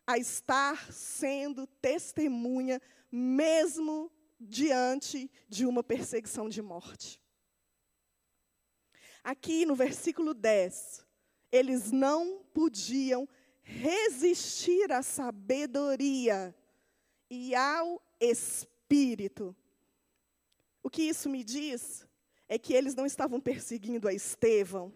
a 0.06 0.18
estar 0.18 0.92
sendo 0.92 1.66
testemunha, 1.82 2.82
mesmo 3.12 4.12
diante 4.40 5.30
de 5.48 5.66
uma 5.66 5.84
perseguição 5.84 6.48
de 6.48 6.62
morte. 6.62 7.22
Aqui 9.24 9.66
no 9.66 9.76
versículo 9.76 10.34
10, 10.34 11.06
eles 11.52 11.92
não 11.92 12.44
podiam 12.54 13.28
resistir 13.62 14.92
à 14.92 15.02
sabedoria 15.02 16.56
e 17.30 17.54
ao 17.54 18.02
Espírito. 18.20 19.56
O 20.82 20.90
que 20.90 21.04
isso 21.04 21.30
me 21.30 21.44
diz 21.44 22.08
é 22.48 22.58
que 22.58 22.74
eles 22.74 22.96
não 22.96 23.06
estavam 23.06 23.42
perseguindo 23.42 24.08
a 24.08 24.14
Estevão. 24.14 24.94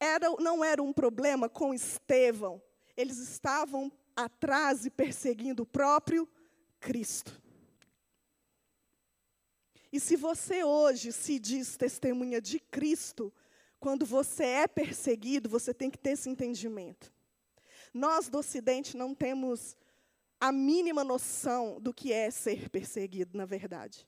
Era, 0.00 0.28
não 0.40 0.64
era 0.64 0.82
um 0.82 0.92
problema 0.92 1.48
com 1.48 1.72
Estevão. 1.72 2.60
Eles 2.96 3.18
estavam 3.18 3.92
atrás 4.16 4.84
e 4.84 4.90
perseguindo 4.90 5.62
o 5.62 5.66
próprio 5.66 6.28
Cristo. 6.80 7.40
E 9.92 10.00
se 10.00 10.16
você 10.16 10.64
hoje 10.64 11.12
se 11.12 11.38
diz 11.38 11.76
testemunha 11.76 12.40
de 12.40 12.58
Cristo, 12.58 13.32
quando 13.78 14.04
você 14.04 14.44
é 14.44 14.66
perseguido, 14.66 15.48
você 15.48 15.72
tem 15.72 15.90
que 15.90 15.98
ter 15.98 16.10
esse 16.10 16.28
entendimento. 16.28 17.12
Nós 17.92 18.28
do 18.28 18.38
Ocidente 18.38 18.96
não 18.96 19.14
temos 19.14 19.76
a 20.40 20.52
mínima 20.52 21.02
noção 21.02 21.80
do 21.80 21.94
que 21.94 22.12
é 22.12 22.30
ser 22.30 22.68
perseguido, 22.68 23.36
na 23.36 23.46
verdade. 23.46 24.06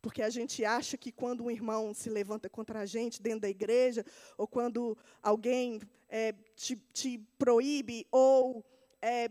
Porque 0.00 0.22
a 0.22 0.28
gente 0.28 0.64
acha 0.64 0.98
que 0.98 1.10
quando 1.10 1.44
um 1.44 1.50
irmão 1.50 1.94
se 1.94 2.10
levanta 2.10 2.48
contra 2.48 2.80
a 2.80 2.86
gente 2.86 3.22
dentro 3.22 3.40
da 3.40 3.48
igreja, 3.48 4.04
ou 4.36 4.46
quando 4.46 4.96
alguém 5.22 5.80
é, 6.08 6.32
te, 6.54 6.76
te, 6.92 7.18
proíbe, 7.38 8.06
ou 8.12 8.62
é, 9.00 9.30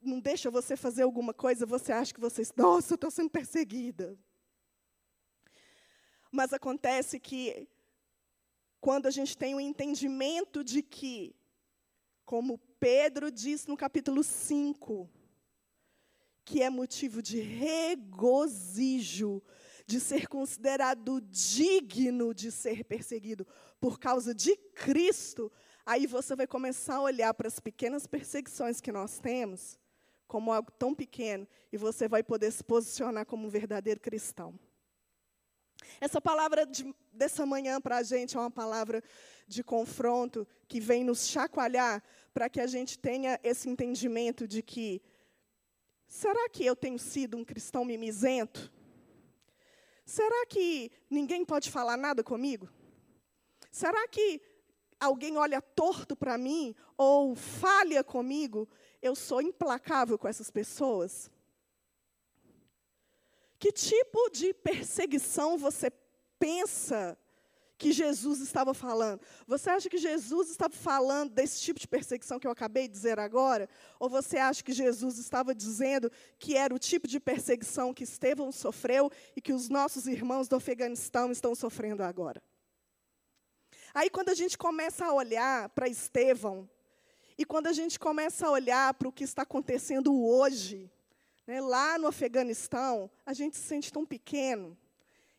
não 0.00 0.20
deixa 0.20 0.50
você 0.50 0.76
fazer 0.76 1.02
alguma 1.02 1.34
coisa, 1.34 1.66
você 1.66 1.92
acha 1.92 2.14
que 2.14 2.20
você, 2.20 2.42
nossa, 2.56 2.92
eu 2.92 2.94
estou 2.94 3.10
sendo 3.10 3.30
perseguida. 3.30 4.16
Mas 6.30 6.52
acontece 6.52 7.18
que, 7.18 7.68
quando 8.80 9.06
a 9.06 9.10
gente 9.10 9.36
tem 9.36 9.54
o 9.54 9.58
um 9.58 9.60
entendimento 9.60 10.62
de 10.62 10.82
que, 10.82 11.34
como 12.24 12.58
Pedro 12.78 13.30
diz 13.30 13.66
no 13.66 13.76
capítulo 13.76 14.22
5, 14.22 15.08
que 16.44 16.62
é 16.62 16.70
motivo 16.70 17.22
de 17.22 17.40
regozijo, 17.40 19.42
de 19.86 19.98
ser 19.98 20.28
considerado 20.28 21.20
digno 21.20 22.32
de 22.32 22.52
ser 22.52 22.84
perseguido 22.84 23.44
por 23.80 23.98
causa 23.98 24.32
de 24.32 24.56
Cristo, 24.74 25.50
aí 25.84 26.06
você 26.06 26.36
vai 26.36 26.46
começar 26.46 26.96
a 26.96 27.02
olhar 27.02 27.34
para 27.34 27.48
as 27.48 27.58
pequenas 27.58 28.06
perseguições 28.06 28.80
que 28.80 28.92
nós 28.92 29.18
temos 29.18 29.78
como 30.28 30.52
algo 30.52 30.70
tão 30.70 30.94
pequeno 30.94 31.48
e 31.72 31.76
você 31.76 32.06
vai 32.06 32.22
poder 32.22 32.52
se 32.52 32.62
posicionar 32.62 33.26
como 33.26 33.48
um 33.48 33.50
verdadeiro 33.50 33.98
cristão. 33.98 34.56
Essa 36.00 36.20
palavra 36.20 36.66
de, 36.66 36.94
dessa 37.12 37.44
manhã 37.44 37.80
para 37.80 37.98
a 37.98 38.02
gente 38.02 38.36
é 38.36 38.40
uma 38.40 38.50
palavra 38.50 39.02
de 39.46 39.62
confronto 39.62 40.46
que 40.68 40.80
vem 40.80 41.04
nos 41.04 41.26
chacoalhar 41.26 42.02
para 42.32 42.48
que 42.48 42.60
a 42.60 42.66
gente 42.66 42.98
tenha 42.98 43.38
esse 43.42 43.68
entendimento 43.68 44.46
de 44.46 44.62
que 44.62 45.02
será 46.06 46.48
que 46.48 46.64
eu 46.64 46.76
tenho 46.76 46.98
sido 46.98 47.36
um 47.36 47.44
cristão 47.44 47.84
mimizento? 47.84 48.72
Será 50.04 50.46
que 50.46 50.90
ninguém 51.08 51.44
pode 51.44 51.70
falar 51.70 51.96
nada 51.96 52.22
comigo? 52.22 52.68
Será 53.70 54.08
que 54.08 54.40
alguém 54.98 55.36
olha 55.36 55.62
torto 55.62 56.16
para 56.16 56.36
mim 56.36 56.74
ou 56.96 57.34
falha 57.34 58.02
comigo? 58.02 58.68
Eu 59.00 59.14
sou 59.14 59.40
implacável 59.40 60.18
com 60.18 60.28
essas 60.28 60.50
pessoas? 60.50 61.30
Que 63.60 63.70
tipo 63.70 64.30
de 64.30 64.54
perseguição 64.54 65.58
você 65.58 65.92
pensa 66.38 67.16
que 67.76 67.92
Jesus 67.92 68.40
estava 68.40 68.72
falando? 68.72 69.20
Você 69.46 69.68
acha 69.68 69.90
que 69.90 69.98
Jesus 69.98 70.48
estava 70.48 70.74
falando 70.74 71.30
desse 71.30 71.60
tipo 71.60 71.78
de 71.78 71.86
perseguição 71.86 72.40
que 72.40 72.46
eu 72.46 72.50
acabei 72.50 72.88
de 72.88 72.94
dizer 72.94 73.18
agora? 73.18 73.68
Ou 73.98 74.08
você 74.08 74.38
acha 74.38 74.64
que 74.64 74.72
Jesus 74.72 75.18
estava 75.18 75.54
dizendo 75.54 76.10
que 76.38 76.56
era 76.56 76.74
o 76.74 76.78
tipo 76.78 77.06
de 77.06 77.20
perseguição 77.20 77.92
que 77.92 78.02
Estevão 78.02 78.50
sofreu 78.50 79.10
e 79.36 79.42
que 79.42 79.52
os 79.52 79.68
nossos 79.68 80.06
irmãos 80.06 80.48
do 80.48 80.56
Afeganistão 80.56 81.30
estão 81.30 81.54
sofrendo 81.54 82.02
agora? 82.02 82.42
Aí, 83.92 84.08
quando 84.08 84.30
a 84.30 84.34
gente 84.34 84.56
começa 84.56 85.04
a 85.04 85.12
olhar 85.12 85.68
para 85.70 85.86
Estevão, 85.86 86.66
e 87.36 87.44
quando 87.44 87.66
a 87.66 87.74
gente 87.74 87.98
começa 87.98 88.46
a 88.46 88.50
olhar 88.50 88.94
para 88.94 89.08
o 89.08 89.12
que 89.12 89.24
está 89.24 89.42
acontecendo 89.42 90.18
hoje, 90.24 90.90
né, 91.50 91.60
lá 91.60 91.98
no 91.98 92.06
Afeganistão, 92.06 93.10
a 93.26 93.32
gente 93.32 93.56
se 93.56 93.64
sente 93.64 93.92
tão 93.92 94.06
pequeno. 94.06 94.78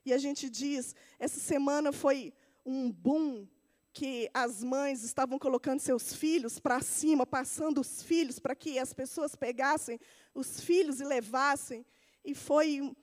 E 0.06 0.12
a 0.12 0.18
gente 0.18 0.50
diz: 0.50 0.94
essa 1.18 1.40
semana 1.40 1.94
foi 1.94 2.34
um 2.66 2.92
boom 2.92 3.48
que 3.94 4.30
as 4.34 4.62
mães 4.62 5.04
estavam 5.04 5.40
colocando 5.40 5.80
seus 5.80 6.14
filhos 6.14 6.60
para 6.60 6.82
cima, 6.82 7.26
passando 7.26 7.80
os 7.80 8.04
filhos 8.04 8.40
para 8.40 8.54
que 8.54 8.78
as 8.78 8.94
pessoas 8.94 9.38
pegassem 9.38 9.98
os 10.34 10.60
filhos 10.60 11.00
e 11.00 11.06
levassem. 11.06 11.86
E 12.26 12.36
foi 12.36 12.94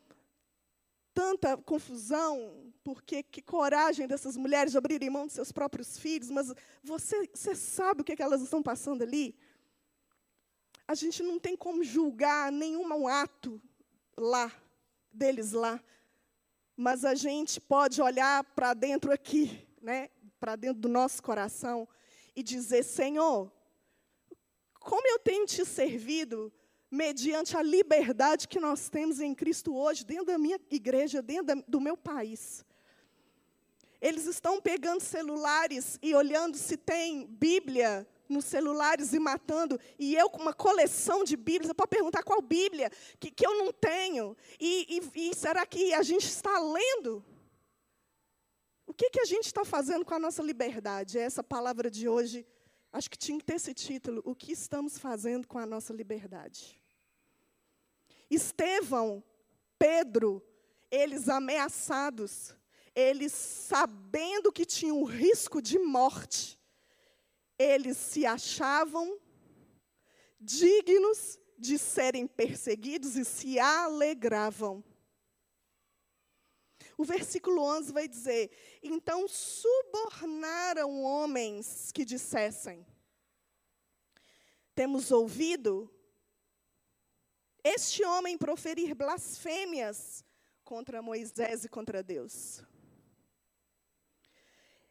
tanta 1.14 1.56
confusão, 1.56 2.72
porque 2.84 3.22
que 3.22 3.40
coragem 3.40 4.06
dessas 4.06 4.36
mulheres 4.36 4.76
abrirem 4.76 5.08
mão 5.08 5.26
de 5.26 5.32
seus 5.32 5.50
próprios 5.50 5.98
filhos, 5.98 6.30
mas 6.30 6.52
você, 6.84 7.28
você 7.34 7.54
sabe 7.54 8.02
o 8.02 8.04
que, 8.04 8.12
é 8.12 8.16
que 8.16 8.22
elas 8.22 8.42
estão 8.42 8.62
passando 8.62 9.00
ali? 9.00 9.34
A 10.88 10.94
gente 10.94 11.22
não 11.22 11.38
tem 11.38 11.54
como 11.54 11.84
julgar 11.84 12.50
nenhum 12.50 13.06
ato 13.06 13.60
lá, 14.16 14.50
deles 15.12 15.52
lá. 15.52 15.78
Mas 16.74 17.04
a 17.04 17.14
gente 17.14 17.60
pode 17.60 18.00
olhar 18.00 18.42
para 18.42 18.72
dentro 18.72 19.12
aqui, 19.12 19.68
né, 19.82 20.08
para 20.40 20.56
dentro 20.56 20.80
do 20.80 20.88
nosso 20.88 21.22
coração, 21.22 21.86
e 22.34 22.42
dizer: 22.42 22.82
Senhor, 22.84 23.52
como 24.80 25.06
eu 25.06 25.18
tenho 25.18 25.44
te 25.44 25.62
servido 25.66 26.50
mediante 26.90 27.54
a 27.54 27.62
liberdade 27.62 28.48
que 28.48 28.58
nós 28.58 28.88
temos 28.88 29.20
em 29.20 29.34
Cristo 29.34 29.76
hoje, 29.76 30.06
dentro 30.06 30.24
da 30.24 30.38
minha 30.38 30.58
igreja, 30.70 31.20
dentro 31.20 31.62
do 31.68 31.80
meu 31.80 31.98
país. 31.98 32.64
Eles 34.00 34.24
estão 34.24 34.58
pegando 34.58 35.02
celulares 35.02 35.98
e 36.00 36.14
olhando 36.14 36.56
se 36.56 36.78
tem 36.78 37.26
Bíblia 37.26 38.06
nos 38.28 38.44
celulares 38.44 39.12
e 39.12 39.18
matando, 39.18 39.80
e 39.98 40.14
eu 40.14 40.28
com 40.28 40.42
uma 40.42 40.52
coleção 40.52 41.24
de 41.24 41.36
Bíblias, 41.36 41.72
para 41.72 41.86
perguntar 41.86 42.22
qual 42.22 42.42
Bíblia 42.42 42.90
que, 43.18 43.30
que 43.30 43.46
eu 43.46 43.56
não 43.58 43.72
tenho, 43.72 44.36
e, 44.60 45.00
e, 45.14 45.30
e 45.30 45.34
será 45.34 45.64
que 45.64 45.94
a 45.94 46.02
gente 46.02 46.26
está 46.26 46.58
lendo? 46.58 47.24
O 48.86 48.94
que, 48.94 49.10
que 49.10 49.20
a 49.20 49.24
gente 49.24 49.46
está 49.46 49.64
fazendo 49.64 50.04
com 50.04 50.14
a 50.14 50.18
nossa 50.18 50.42
liberdade? 50.42 51.18
É 51.18 51.22
essa 51.22 51.42
palavra 51.42 51.90
de 51.90 52.08
hoje, 52.08 52.46
acho 52.92 53.10
que 53.10 53.18
tinha 53.18 53.38
que 53.38 53.44
ter 53.44 53.54
esse 53.54 53.74
título, 53.74 54.22
o 54.24 54.34
que 54.34 54.52
estamos 54.52 54.98
fazendo 54.98 55.46
com 55.46 55.58
a 55.58 55.66
nossa 55.66 55.92
liberdade? 55.92 56.80
Estevão, 58.30 59.22
Pedro, 59.78 60.42
eles 60.90 61.28
ameaçados, 61.28 62.54
eles 62.94 63.32
sabendo 63.32 64.52
que 64.52 64.64
tinham 64.64 65.00
um 65.00 65.04
risco 65.04 65.62
de 65.62 65.78
morte, 65.78 66.57
eles 67.58 67.96
se 67.96 68.24
achavam 68.24 69.18
dignos 70.40 71.38
de 71.58 71.76
serem 71.76 72.26
perseguidos 72.26 73.16
e 73.16 73.24
se 73.24 73.58
alegravam. 73.58 74.84
O 76.96 77.04
versículo 77.04 77.62
11 77.62 77.92
vai 77.92 78.08
dizer: 78.08 78.50
Então 78.82 79.26
subornaram 79.28 81.02
homens 81.02 81.90
que 81.92 82.04
dissessem: 82.04 82.86
Temos 84.74 85.10
ouvido 85.10 85.92
este 87.62 88.04
homem 88.04 88.38
proferir 88.38 88.94
blasfêmias 88.94 90.24
contra 90.64 91.02
Moisés 91.02 91.64
e 91.64 91.68
contra 91.68 92.02
Deus. 92.02 92.62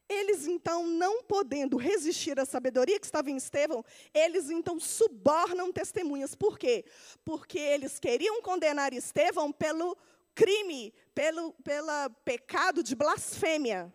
Eles 0.10 0.48
então, 0.48 0.88
não 0.88 1.22
podendo 1.24 1.76
resistir 1.76 2.40
à 2.40 2.46
sabedoria 2.46 3.00
que 3.00 3.06
estava 3.06 3.30
em 3.30 3.36
Estevão, 3.36 3.84
eles 4.14 4.50
então 4.50 4.80
subornam 4.80 5.72
testemunhas. 5.72 6.34
Por 6.34 6.58
quê? 6.58 6.86
Porque 7.26 7.60
eles 7.60 8.00
queriam 8.00 8.42
condenar 8.42 8.94
Estevão 8.94 9.52
pelo 9.52 9.98
crime, 10.34 10.94
pelo 11.14 11.52
pela 11.64 12.10
pecado 12.24 12.82
de 12.82 12.96
blasfêmia. 12.96 13.94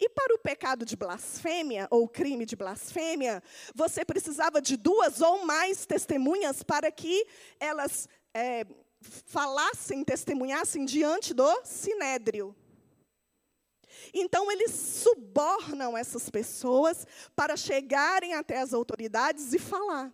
E 0.00 0.08
para 0.08 0.34
o 0.34 0.38
pecado 0.38 0.84
de 0.84 0.96
blasfêmia, 0.96 1.88
ou 1.90 2.08
crime 2.08 2.44
de 2.44 2.56
blasfêmia, 2.56 3.42
você 3.74 4.04
precisava 4.04 4.60
de 4.60 4.76
duas 4.76 5.20
ou 5.20 5.44
mais 5.44 5.86
testemunhas 5.86 6.62
para 6.62 6.90
que 6.90 7.26
elas 7.60 8.08
é, 8.34 8.66
falassem, 9.00 10.04
testemunhassem 10.04 10.84
diante 10.84 11.32
do 11.32 11.60
sinédrio. 11.64 12.54
Então, 14.12 14.50
eles 14.50 14.70
subornam 14.70 15.96
essas 15.96 16.30
pessoas 16.30 17.06
para 17.34 17.56
chegarem 17.56 18.34
até 18.34 18.58
as 18.60 18.72
autoridades 18.72 19.52
e 19.52 19.58
falar. 19.58 20.12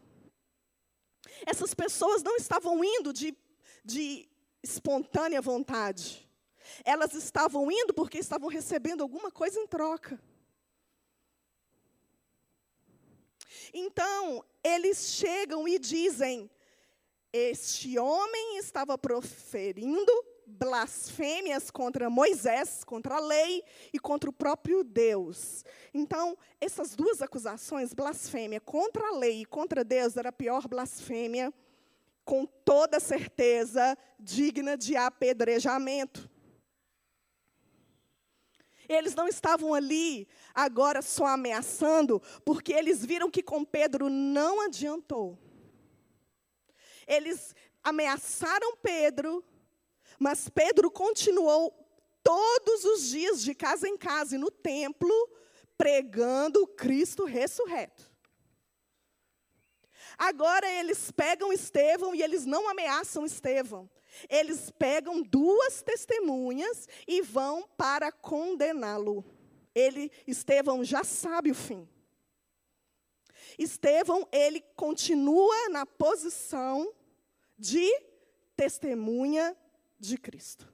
Essas 1.46 1.74
pessoas 1.74 2.22
não 2.22 2.36
estavam 2.36 2.84
indo 2.84 3.12
de, 3.12 3.36
de 3.84 4.28
espontânea 4.62 5.40
vontade. 5.40 6.28
Elas 6.84 7.14
estavam 7.14 7.70
indo 7.70 7.92
porque 7.92 8.18
estavam 8.18 8.48
recebendo 8.48 9.02
alguma 9.02 9.30
coisa 9.30 9.58
em 9.60 9.66
troca. 9.66 10.20
Então, 13.72 14.44
eles 14.62 15.10
chegam 15.10 15.66
e 15.68 15.78
dizem: 15.78 16.50
Este 17.32 17.98
homem 17.98 18.58
estava 18.58 18.96
proferindo 18.96 20.12
blasfêmias 20.46 21.70
contra 21.70 22.10
Moisés, 22.10 22.84
contra 22.84 23.16
a 23.16 23.20
lei 23.20 23.62
e 23.92 23.98
contra 23.98 24.30
o 24.30 24.32
próprio 24.32 24.84
Deus. 24.84 25.64
Então, 25.92 26.36
essas 26.60 26.94
duas 26.94 27.22
acusações, 27.22 27.92
blasfêmia 27.92 28.60
contra 28.60 29.08
a 29.08 29.16
lei 29.16 29.42
e 29.42 29.46
contra 29.46 29.84
Deus, 29.84 30.16
era 30.16 30.28
a 30.28 30.32
pior 30.32 30.66
blasfêmia, 30.68 31.52
com 32.24 32.46
toda 32.46 33.00
certeza 33.00 33.96
digna 34.18 34.76
de 34.76 34.96
apedrejamento. 34.96 36.30
Eles 38.88 39.14
não 39.14 39.26
estavam 39.26 39.72
ali 39.72 40.28
agora 40.54 41.00
só 41.00 41.26
ameaçando, 41.26 42.20
porque 42.44 42.72
eles 42.72 43.04
viram 43.04 43.30
que 43.30 43.42
com 43.42 43.64
Pedro 43.64 44.08
não 44.10 44.60
adiantou. 44.60 45.38
Eles 47.06 47.54
ameaçaram 47.82 48.76
Pedro, 48.76 49.44
mas 50.18 50.48
Pedro 50.48 50.90
continuou 50.90 51.72
todos 52.22 52.84
os 52.84 53.08
dias, 53.08 53.42
de 53.42 53.54
casa 53.54 53.88
em 53.88 53.96
casa, 53.96 54.34
e 54.34 54.38
no 54.38 54.50
templo, 54.50 55.12
pregando 55.76 56.66
Cristo 56.66 57.24
ressurreto. 57.24 58.12
Agora 60.16 60.70
eles 60.70 61.10
pegam 61.10 61.52
Estevão 61.52 62.14
e 62.14 62.22
eles 62.22 62.46
não 62.46 62.68
ameaçam 62.68 63.26
Estevão. 63.26 63.90
Eles 64.28 64.70
pegam 64.70 65.22
duas 65.22 65.82
testemunhas 65.82 66.88
e 67.06 67.20
vão 67.20 67.68
para 67.76 68.12
condená-lo. 68.12 69.24
Ele, 69.74 70.10
Estevão 70.26 70.84
já 70.84 71.02
sabe 71.02 71.50
o 71.50 71.54
fim. 71.54 71.88
Estevão, 73.58 74.26
ele 74.32 74.60
continua 74.76 75.68
na 75.68 75.84
posição 75.84 76.92
de 77.58 77.88
testemunha 78.56 79.56
de 79.98 80.16
Cristo. 80.18 80.72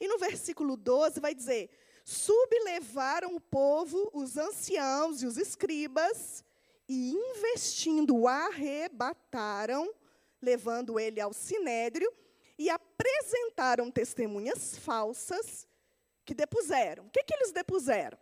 E 0.00 0.08
no 0.08 0.18
versículo 0.18 0.76
12 0.76 1.20
vai 1.20 1.34
dizer: 1.34 1.70
sublevaram 2.04 3.34
o 3.34 3.40
povo, 3.40 4.10
os 4.12 4.36
anciãos 4.36 5.22
e 5.22 5.26
os 5.26 5.36
escribas, 5.36 6.44
e 6.88 7.12
investindo 7.12 8.16
o 8.16 8.28
arrebataram, 8.28 9.92
levando 10.40 10.98
ele 10.98 11.20
ao 11.20 11.32
sinédrio, 11.32 12.12
e 12.58 12.68
apresentaram 12.68 13.90
testemunhas 13.90 14.76
falsas 14.76 15.66
que 16.24 16.34
depuseram. 16.34 17.06
O 17.06 17.10
que, 17.10 17.24
que 17.24 17.34
eles 17.34 17.52
depuseram? 17.52 18.18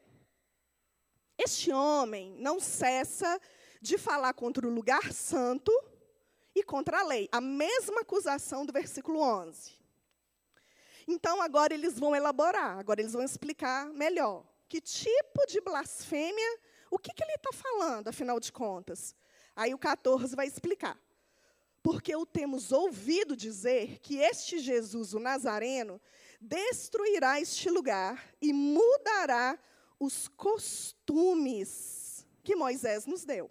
Este 1.39 1.73
homem 1.73 2.37
não 2.39 2.61
cessa 2.61 3.41
de 3.81 3.97
falar 3.97 4.35
contra 4.35 4.67
o 4.67 4.71
lugar 4.71 5.13
santo 5.13 5.73
e 6.55 6.63
contra 6.63 7.01
a 7.01 7.05
lei. 7.05 7.29
A 7.33 7.41
mesma 7.41 8.01
acusação 8.01 8.67
do 8.67 8.73
versículo 8.73 9.21
11. 9.21 9.73
Então, 11.07 11.43
agora 11.43 11.75
eles 11.75 11.99
vão 11.99 12.15
elaborar, 12.15 12.79
agora 12.79 13.01
eles 13.01 13.13
vão 13.13 13.23
explicar 13.23 13.87
melhor. 13.91 14.45
Que 14.69 14.81
tipo 14.81 15.47
de 15.49 15.61
blasfêmia, 15.61 16.59
o 16.91 16.99
que, 16.99 17.13
que 17.13 17.25
ele 17.25 17.35
está 17.35 17.53
falando, 17.53 18.09
afinal 18.09 18.39
de 18.39 18.53
contas? 18.53 19.15
Aí 19.57 19.75
o 19.75 19.79
14 19.79 20.37
vai 20.37 20.47
explicar. 20.47 20.99
Porque 21.83 22.15
o 22.15 22.27
temos 22.27 22.73
ouvido 22.73 23.35
dizer 23.37 23.99
que 24.01 24.19
este 24.19 24.59
Jesus, 24.59 25.15
o 25.15 25.19
Nazareno, 25.19 26.01
destruirá 26.41 27.41
este 27.41 27.69
lugar 27.71 28.33
e 28.41 28.53
mudará 28.53 29.59
os 29.99 30.29
costumes 30.29 32.27
que 32.43 32.55
Moisés 32.55 33.07
nos 33.07 33.25
deu. 33.25 33.51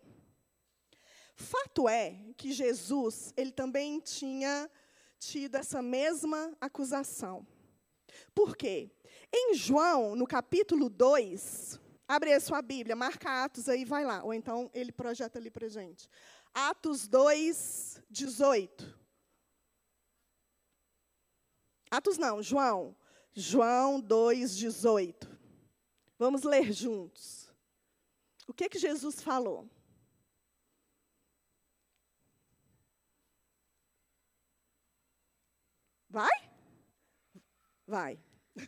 Fato 1.40 1.88
é 1.88 2.18
que 2.36 2.52
Jesus, 2.52 3.34
ele 3.38 3.54
também 3.54 4.02
tinha 4.02 4.70
tido 5.18 5.56
essa 5.56 5.82
mesma 5.82 6.54
acusação. 6.60 7.48
Por 8.36 8.58
quê? 8.58 8.92
Em 9.34 9.56
João, 9.56 10.18
no 10.18 10.28
capítulo 10.28 10.90
2, 10.90 11.80
abre 12.06 12.34
a 12.34 12.42
sua 12.42 12.62
Bíblia, 12.62 12.94
marca 12.94 13.46
Atos 13.46 13.70
aí, 13.70 13.86
vai 13.86 14.04
lá. 14.04 14.22
Ou 14.22 14.34
então 14.34 14.70
ele 14.74 14.92
projeta 14.92 15.40
ali 15.40 15.50
para 15.50 15.70
gente. 15.70 16.10
Atos 16.54 17.08
2, 17.08 18.04
18. 18.10 19.00
Atos 21.90 22.18
não, 22.18 22.44
João. 22.44 22.94
João 23.32 24.02
2, 24.02 24.58
18. 24.58 25.40
Vamos 26.18 26.44
ler 26.44 26.74
juntos. 26.74 27.50
O 28.46 28.54
que 28.54 28.68
que 28.68 28.78
Jesus 28.78 29.22
falou? 29.22 29.70
Vai? 36.10 36.50
Vai. 37.86 38.20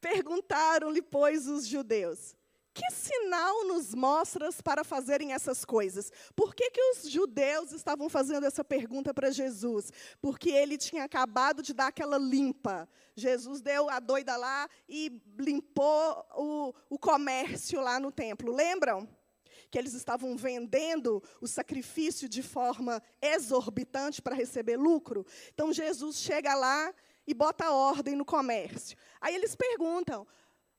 Perguntaram-lhe, 0.00 1.00
pois, 1.00 1.48
os 1.48 1.66
judeus: 1.66 2.36
Que 2.74 2.90
sinal 2.90 3.64
nos 3.64 3.94
mostras 3.94 4.60
para 4.60 4.84
fazerem 4.84 5.32
essas 5.32 5.64
coisas? 5.64 6.12
Por 6.36 6.54
que, 6.54 6.70
que 6.70 6.80
os 6.90 7.10
judeus 7.10 7.72
estavam 7.72 8.08
fazendo 8.10 8.44
essa 8.44 8.62
pergunta 8.62 9.14
para 9.14 9.30
Jesus? 9.30 9.90
Porque 10.20 10.50
ele 10.50 10.76
tinha 10.76 11.04
acabado 11.04 11.62
de 11.62 11.72
dar 11.72 11.86
aquela 11.86 12.18
limpa. 12.18 12.88
Jesus 13.16 13.62
deu 13.62 13.88
a 13.88 13.98
doida 13.98 14.36
lá 14.36 14.68
e 14.88 15.22
limpou 15.38 16.26
o, 16.36 16.74
o 16.90 16.98
comércio 16.98 17.80
lá 17.80 17.98
no 17.98 18.12
templo. 18.12 18.52
Lembram? 18.52 19.08
Que 19.74 19.78
eles 19.78 19.94
estavam 19.94 20.36
vendendo 20.36 21.20
o 21.40 21.48
sacrifício 21.48 22.28
de 22.28 22.44
forma 22.44 23.02
exorbitante 23.20 24.22
para 24.22 24.32
receber 24.32 24.76
lucro. 24.76 25.26
Então 25.52 25.72
Jesus 25.72 26.18
chega 26.18 26.54
lá 26.54 26.94
e 27.26 27.34
bota 27.34 27.72
ordem 27.72 28.14
no 28.14 28.24
comércio. 28.24 28.96
Aí 29.20 29.34
eles 29.34 29.56
perguntam: 29.56 30.24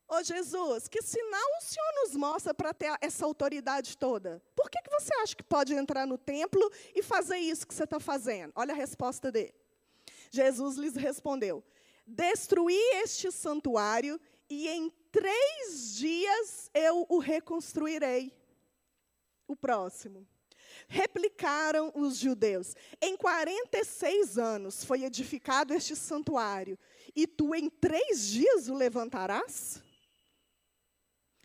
Ô 0.08 0.24
Jesus, 0.24 0.88
que 0.88 1.02
sinal 1.02 1.58
o 1.60 1.62
Senhor 1.62 1.94
nos 2.04 2.16
mostra 2.16 2.54
para 2.54 2.74
ter 2.74 2.96
essa 3.02 3.26
autoridade 3.26 3.98
toda? 3.98 4.42
Por 4.56 4.70
que, 4.70 4.82
que 4.82 4.90
você 4.90 5.14
acha 5.16 5.36
que 5.36 5.44
pode 5.44 5.74
entrar 5.74 6.08
no 6.08 6.18
templo 6.18 6.72
e 6.96 7.04
fazer 7.04 7.36
isso 7.36 7.68
que 7.68 7.74
você 7.74 7.84
está 7.84 8.00
fazendo? 8.00 8.54
Olha 8.56 8.74
a 8.74 8.78
resposta 8.78 9.30
dele. 9.30 9.54
Jesus 10.32 10.78
lhes 10.78 10.96
respondeu: 10.96 11.62
Destruí 12.08 12.80
este 13.04 13.30
santuário 13.30 14.18
e 14.50 14.70
em 14.70 14.90
três 15.12 15.96
dias 15.96 16.72
eu 16.74 17.06
o 17.10 17.20
reconstruirei 17.20 18.45
o 19.48 19.56
próximo. 19.56 20.28
Replicaram 20.88 21.92
os 21.96 22.18
judeus: 22.18 22.76
Em 23.02 23.16
46 23.16 24.38
anos 24.38 24.84
foi 24.84 25.04
edificado 25.04 25.74
este 25.74 25.96
santuário, 25.96 26.78
e 27.16 27.26
tu 27.26 27.56
em 27.56 27.70
três 27.70 28.28
dias 28.28 28.68
o 28.68 28.74
levantarás? 28.74 29.82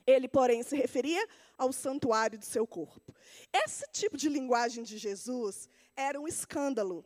Ele, 0.07 0.27
porém, 0.27 0.63
se 0.63 0.77
referia 0.77 1.25
ao 1.57 1.73
santuário 1.73 2.39
do 2.39 2.45
seu 2.45 2.67
corpo. 2.67 3.15
Esse 3.53 3.85
tipo 3.93 4.17
de 4.17 4.29
linguagem 4.29 4.83
de 4.83 4.99
Jesus 4.99 5.69
era 5.95 6.21
um 6.21 6.27
escândalo. 6.27 7.05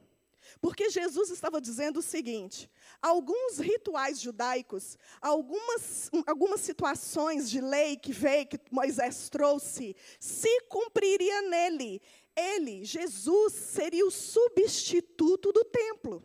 Porque 0.60 0.90
Jesus 0.90 1.30
estava 1.30 1.60
dizendo 1.60 1.98
o 1.98 2.02
seguinte: 2.02 2.70
alguns 3.00 3.58
rituais 3.58 4.20
judaicos, 4.20 4.98
algumas, 5.20 6.10
algumas 6.26 6.60
situações 6.60 7.50
de 7.50 7.60
lei 7.60 7.96
que 7.96 8.12
veio, 8.12 8.46
que 8.46 8.58
Moisés 8.70 9.28
trouxe, 9.28 9.96
se 10.18 10.60
cumpriria 10.62 11.42
nele. 11.42 12.00
Ele, 12.36 12.84
Jesus, 12.84 13.52
seria 13.52 14.04
o 14.04 14.10
substituto 14.10 15.52
do 15.52 15.64
templo. 15.64 16.22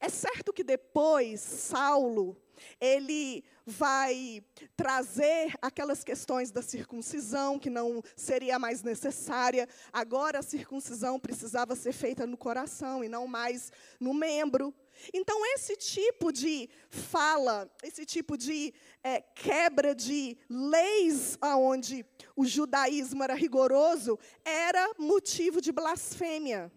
É 0.00 0.08
certo 0.08 0.52
que 0.52 0.64
depois 0.64 1.40
Saulo, 1.40 2.36
ele 2.80 3.44
vai 3.64 4.42
trazer 4.76 5.54
aquelas 5.60 6.04
questões 6.04 6.50
da 6.50 6.62
circuncisão, 6.62 7.58
que 7.58 7.68
não 7.68 8.02
seria 8.14 8.58
mais 8.58 8.82
necessária. 8.82 9.68
Agora 9.92 10.38
a 10.38 10.42
circuncisão 10.42 11.18
precisava 11.18 11.74
ser 11.74 11.92
feita 11.92 12.26
no 12.26 12.36
coração 12.36 13.02
e 13.02 13.08
não 13.08 13.26
mais 13.26 13.72
no 13.98 14.14
membro. 14.14 14.74
Então, 15.12 15.44
esse 15.54 15.76
tipo 15.76 16.32
de 16.32 16.68
fala, 16.88 17.70
esse 17.82 18.06
tipo 18.06 18.36
de 18.36 18.72
é, 19.02 19.20
quebra 19.20 19.94
de 19.94 20.38
leis 20.48 21.36
onde 21.42 22.04
o 22.34 22.44
judaísmo 22.46 23.22
era 23.22 23.34
rigoroso, 23.34 24.18
era 24.44 24.92
motivo 24.98 25.60
de 25.60 25.72
blasfêmia. 25.72 26.72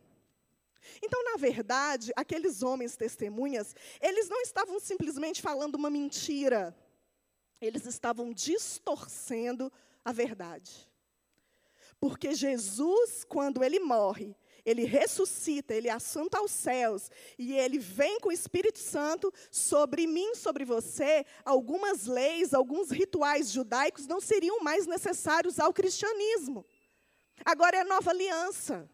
Então, 1.02 1.24
na 1.24 1.38
verdade, 1.38 2.12
aqueles 2.16 2.64
homens 2.64 2.96
testemunhas, 2.96 3.76
eles 4.02 4.30
não 4.30 4.42
estavam 4.42 4.80
simplesmente 4.80 5.42
falando 5.42 5.76
uma 5.76 5.90
mentira, 5.90 6.76
eles 7.62 7.86
estavam 7.86 8.34
distorcendo 8.34 9.72
a 10.04 10.12
verdade. 10.12 10.90
Porque 12.00 12.34
Jesus, 12.34 13.26
quando 13.26 13.64
ele 13.64 13.80
morre, 13.80 14.36
ele 14.66 14.86
ressuscita, 14.86 15.74
ele 15.74 15.90
assenta 15.90 16.38
aos 16.38 16.52
céus, 16.52 17.10
e 17.38 17.58
ele 17.58 17.78
vem 17.78 18.20
com 18.20 18.30
o 18.30 18.32
Espírito 18.32 18.80
Santo 18.80 19.34
sobre 19.52 20.08
mim, 20.08 20.36
sobre 20.36 20.64
você, 20.64 21.26
algumas 21.44 22.06
leis, 22.06 22.54
alguns 22.54 22.90
rituais 22.92 23.52
judaicos 23.52 24.08
não 24.08 24.22
seriam 24.22 24.62
mais 24.62 24.86
necessários 24.86 25.60
ao 25.60 25.74
cristianismo. 25.74 26.66
Agora 27.44 27.78
é 27.78 27.84
nova 27.84 28.12
aliança. 28.12 28.90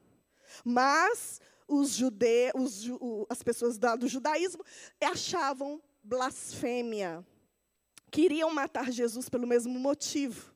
Mas 0.64 1.42
os 1.68 1.92
judeus, 1.92 2.86
os, 2.86 3.26
as 3.30 3.42
pessoas 3.44 3.78
do 3.78 4.08
judaísmo 4.08 4.64
achavam 5.02 5.82
blasfêmia. 6.04 7.26
Queriam 8.12 8.54
matar 8.54 8.92
Jesus 8.92 9.28
pelo 9.30 9.48
mesmo 9.48 9.80
motivo. 9.80 10.54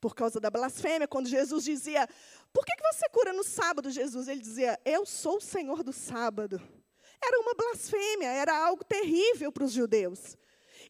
Por 0.00 0.14
causa 0.14 0.38
da 0.38 0.50
blasfêmia, 0.50 1.08
quando 1.08 1.28
Jesus 1.28 1.64
dizia: 1.64 2.08
Por 2.52 2.64
que, 2.64 2.76
que 2.76 2.92
você 2.92 3.08
cura 3.08 3.32
no 3.32 3.42
sábado, 3.42 3.90
Jesus? 3.90 4.28
Ele 4.28 4.40
dizia: 4.40 4.78
Eu 4.84 5.04
sou 5.04 5.38
o 5.38 5.40
Senhor 5.40 5.82
do 5.82 5.92
sábado. 5.92 6.60
Era 7.22 7.40
uma 7.40 7.54
blasfêmia, 7.54 8.28
era 8.28 8.56
algo 8.56 8.84
terrível 8.84 9.50
para 9.50 9.64
os 9.64 9.72
judeus. 9.72 10.36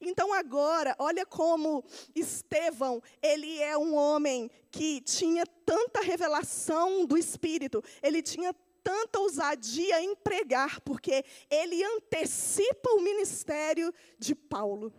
Então 0.00 0.32
agora, 0.34 0.94
olha 0.98 1.24
como 1.24 1.84
Estevão, 2.14 3.02
ele 3.22 3.58
é 3.60 3.78
um 3.78 3.94
homem 3.94 4.50
que 4.70 5.00
tinha 5.00 5.46
tanta 5.64 6.00
revelação 6.00 7.06
do 7.06 7.16
Espírito, 7.16 7.82
ele 8.02 8.22
tinha 8.22 8.54
tanta 8.86 9.18
ousadia 9.18 10.00
em 10.00 10.14
pregar, 10.14 10.80
porque 10.82 11.24
ele 11.50 11.82
antecipa 11.82 12.90
o 12.90 13.00
ministério 13.00 13.92
de 14.16 14.32
Paulo. 14.32 14.94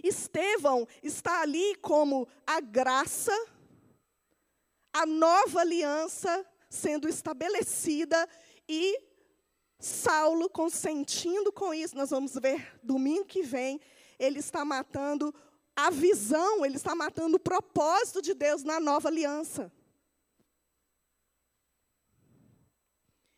Estevão 0.00 0.86
está 1.02 1.40
ali 1.40 1.74
como 1.82 2.28
a 2.46 2.60
graça, 2.60 3.32
a 4.92 5.04
nova 5.04 5.58
aliança 5.58 6.46
sendo 6.70 7.08
estabelecida 7.08 8.28
e 8.68 8.96
Saulo 9.80 10.48
consentindo 10.48 11.52
com 11.52 11.74
isso. 11.74 11.96
Nós 11.96 12.10
vamos 12.10 12.34
ver 12.34 12.78
domingo 12.80 13.24
que 13.24 13.42
vem, 13.42 13.80
ele 14.20 14.38
está 14.38 14.64
matando 14.64 15.34
a 15.74 15.90
visão, 15.90 16.64
ele 16.64 16.76
está 16.76 16.94
matando 16.94 17.38
o 17.38 17.40
propósito 17.40 18.22
de 18.22 18.34
Deus 18.34 18.62
na 18.62 18.78
nova 18.78 19.08
aliança. 19.08 19.72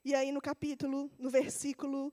E 0.09 0.15
aí 0.15 0.33
no 0.33 0.41
capítulo, 0.41 1.11
no 1.19 1.29
versículo 1.29 2.11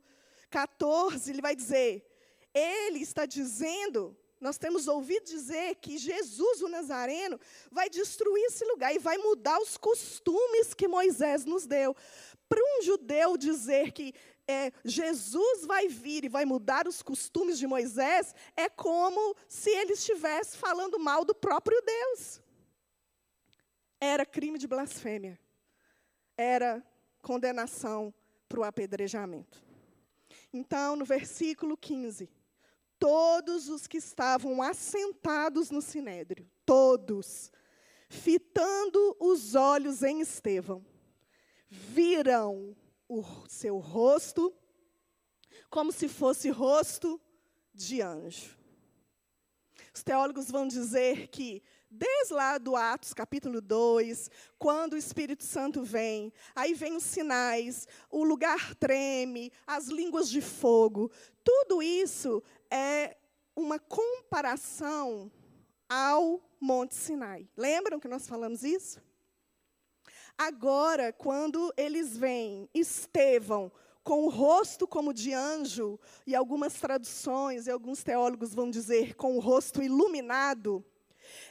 14, 0.50 1.32
ele 1.32 1.41
vai 1.41 1.56
dizer: 1.56 2.06
Ele 2.54 3.00
está 3.00 3.26
dizendo, 3.26 4.14
nós 4.38 4.58
temos 4.58 4.89
ouvido 4.89 5.24
dizer 5.24 5.76
que 5.76 5.98
Jesus, 5.98 6.62
o 6.62 6.68
Nazareno, 6.68 7.39
vai 7.72 7.89
destruir 7.89 8.43
esse 8.48 8.66
lugar 8.66 8.93
e 8.93 9.00
vai 9.00 9.18
mudar 9.18 9.58
os 9.62 9.78
costumes 9.78 10.74
que 10.74 10.89
Moisés 10.89 11.46
nos 11.46 11.66
deu. 11.66 11.96
Para 12.50 12.60
um 12.62 12.82
judeu 12.82 13.38
dizer 13.38 13.93
que 13.93 14.14
é, 14.46 14.74
Jesus 14.84 15.66
vai 15.66 15.88
vir 15.88 16.26
e 16.26 16.30
vai 16.30 16.43
mudar 16.43 16.89
os 16.89 17.02
costumes 17.02 17.58
de 17.58 17.66
Moisés, 17.66 18.36
é 18.58 18.68
como 18.68 19.38
se 19.48 19.70
ele 19.70 19.93
estivesse 19.93 20.58
falando 20.58 21.00
mal 21.00 21.24
do 21.24 21.34
próprio 21.34 21.82
Deus. 21.82 22.41
Era 24.02 24.26
crime 24.26 24.58
de 24.58 24.68
blasfêmia. 24.68 25.39
Era 26.38 26.86
condenação 27.26 28.14
para 28.48 28.60
o 28.60 28.64
apedrejamento. 28.64 29.66
Então, 30.54 30.96
no 30.96 31.04
versículo 31.04 31.76
15, 31.76 32.30
todos 33.00 33.68
os 33.68 33.88
que 33.88 33.98
estavam 33.98 34.62
assentados 34.62 35.72
no 35.72 35.82
sinédrio, 35.82 36.48
todos, 36.64 37.52
fitando 38.08 39.18
os 39.20 39.56
olhos 39.56 40.04
em 40.04 40.22
Estevão, 40.22 40.86
viram 41.68 42.78
o 43.10 43.24
seu 43.50 43.80
rosto 43.80 44.56
como 45.68 45.92
se 45.92 46.08
fosse 46.08 46.52
rosto 46.52 47.20
de 47.74 48.04
anjo. 48.04 48.56
Os 49.92 50.04
teólogos 50.04 50.52
vão 50.52 50.68
dizer 50.68 51.28
que, 51.30 51.64
desde 51.90 52.34
lá 52.34 52.58
do 52.58 52.76
Atos 52.76 53.14
capítulo 53.14 53.62
2, 53.62 54.30
quando 54.58 54.94
o 54.94 54.98
Espírito 54.98 55.44
Santo 55.44 55.84
vem, 55.84 56.32
aí 56.56 56.74
vem 56.74 56.96
os 56.96 57.04
sinais, 57.04 57.88
o 58.10 58.24
lugar 58.24 58.76
treme, 58.76 59.52
as 59.66 59.88
línguas 59.88 60.30
de 60.30 60.42
fogo, 60.42 61.12
tudo 61.44 61.82
isso 61.82 62.44
é 62.70 63.16
uma 63.56 63.80
comparação 63.80 65.32
ao 65.90 66.42
Monte 66.60 66.96
Sinai. 66.96 67.48
Lembram 67.56 68.00
que 68.00 68.08
nós 68.08 68.28
falamos 68.28 68.64
isso? 68.64 69.02
Agora, 70.38 71.14
quando 71.14 71.74
eles 71.78 72.18
veem 72.18 72.70
Estevão 72.74 73.72
com 74.04 74.26
o 74.26 74.30
rosto 74.30 74.88
como 74.88 75.14
de 75.14 75.34
anjo, 75.34 76.00
e 76.28 76.36
algumas 76.36 76.74
traduções 76.74 77.66
e 77.66 77.72
alguns 77.72 78.04
teólogos 78.04 78.54
vão 78.54 78.70
dizer 78.70 79.16
com 79.16 79.36
o 79.36 79.40
rosto 79.40 79.82
iluminado, 79.82 80.86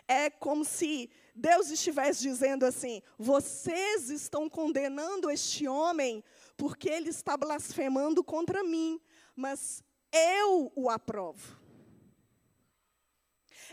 é 0.07 0.31
como 0.31 0.65
se 0.65 1.11
Deus 1.35 1.71
estivesse 1.71 2.23
dizendo 2.23 2.65
assim: 2.65 3.03
vocês 3.19 4.11
estão 4.11 4.49
condenando 4.49 5.31
este 5.31 5.67
homem 5.67 6.23
porque 6.57 6.89
ele 6.89 7.11
está 7.11 7.37
blasfemando 7.37 8.23
contra 8.23 8.63
mim, 8.63 9.01
mas 9.35 9.83
eu 10.13 10.73
o 10.77 10.89
aprovo. 10.89 11.65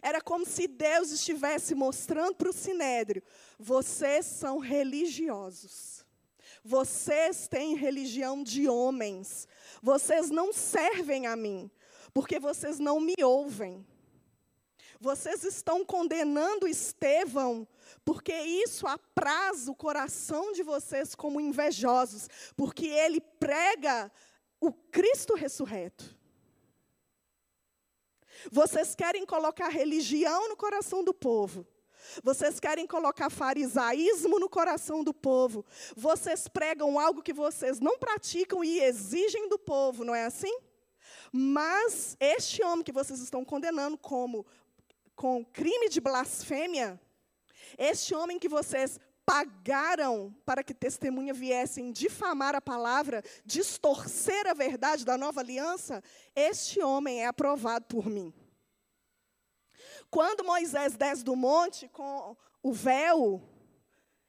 Era 0.02 0.20
como 0.20 0.46
se 0.46 0.68
Deus 0.68 1.12
estivesse 1.12 1.76
mostrando 1.76 2.36
para 2.36 2.50
o 2.50 2.54
sinédrio: 2.54 3.22
vocês 3.60 4.26
são 4.26 4.58
religiosos. 4.58 6.06
Vocês 6.64 7.48
têm 7.48 7.76
religião 7.76 8.44
de 8.44 8.68
homens. 8.68 9.48
Vocês 9.82 10.30
não 10.30 10.54
servem 10.54 11.26
a 11.28 11.36
mim, 11.36 11.70
porque 12.14 12.40
vocês 12.40 12.80
não 12.80 13.00
me 13.00 13.16
ouvem. 13.24 13.86
Vocês 15.02 15.44
estão 15.44 15.84
condenando 15.84 16.68
Estevão, 16.68 17.68
porque 18.06 18.32
isso 18.32 18.86
apraz 18.86 19.68
o 19.68 19.74
coração 19.74 20.52
de 20.52 20.62
vocês 20.62 21.16
como 21.16 21.42
invejosos, 21.42 22.30
porque 22.56 22.86
ele 22.86 23.20
prega 23.20 24.12
o 24.60 24.72
Cristo 24.72 25.34
ressurreto. 25.34 26.16
Vocês 28.52 28.94
querem 28.94 29.26
colocar 29.26 29.70
religião 29.70 30.48
no 30.48 30.56
coração 30.56 31.04
do 31.04 31.16
povo. 31.16 31.66
Vocês 32.24 32.60
querem 32.60 32.86
colocar 32.86 33.32
farisaísmo 33.32 34.40
no 34.40 34.48
coração 34.48 35.04
do 35.04 35.16
povo. 35.16 35.66
Vocês 35.96 36.48
pregam 36.48 37.00
algo 37.00 37.24
que 37.24 37.34
vocês 37.34 37.80
não 37.80 37.98
praticam 37.98 38.64
e 38.64 38.80
exigem 38.80 39.50
do 39.50 39.58
povo, 39.58 40.04
não 40.04 40.14
é 40.14 40.26
assim? 40.26 40.56
Mas 41.32 42.18
este 42.20 42.64
homem 42.64 42.84
que 42.84 42.92
vocês 42.92 43.20
estão 43.20 43.44
condenando 43.46 43.98
como 43.98 44.46
com 45.22 45.46
crime 45.46 45.88
de 45.88 46.02
blasfêmia, 46.02 47.00
este 47.78 48.16
homem 48.16 48.40
que 48.40 48.50
vocês 48.50 49.00
pagaram 49.24 50.36
para 50.44 50.64
que 50.64 50.74
testemunha 50.74 51.32
viessem 51.32 51.92
difamar 51.92 52.56
a 52.56 52.60
palavra, 52.60 53.24
distorcer 53.46 54.48
a 54.48 54.56
verdade 54.56 55.06
da 55.06 55.20
nova 55.20 55.40
aliança, 55.40 56.04
este 56.36 56.82
homem 56.82 57.22
é 57.22 57.28
aprovado 57.28 57.86
por 57.86 58.08
mim. 58.08 58.34
Quando 60.10 60.44
Moisés 60.44 60.98
desce 60.98 61.24
do 61.24 61.36
monte 61.36 61.88
com 61.90 62.36
o 62.64 62.74
véu, 62.74 63.40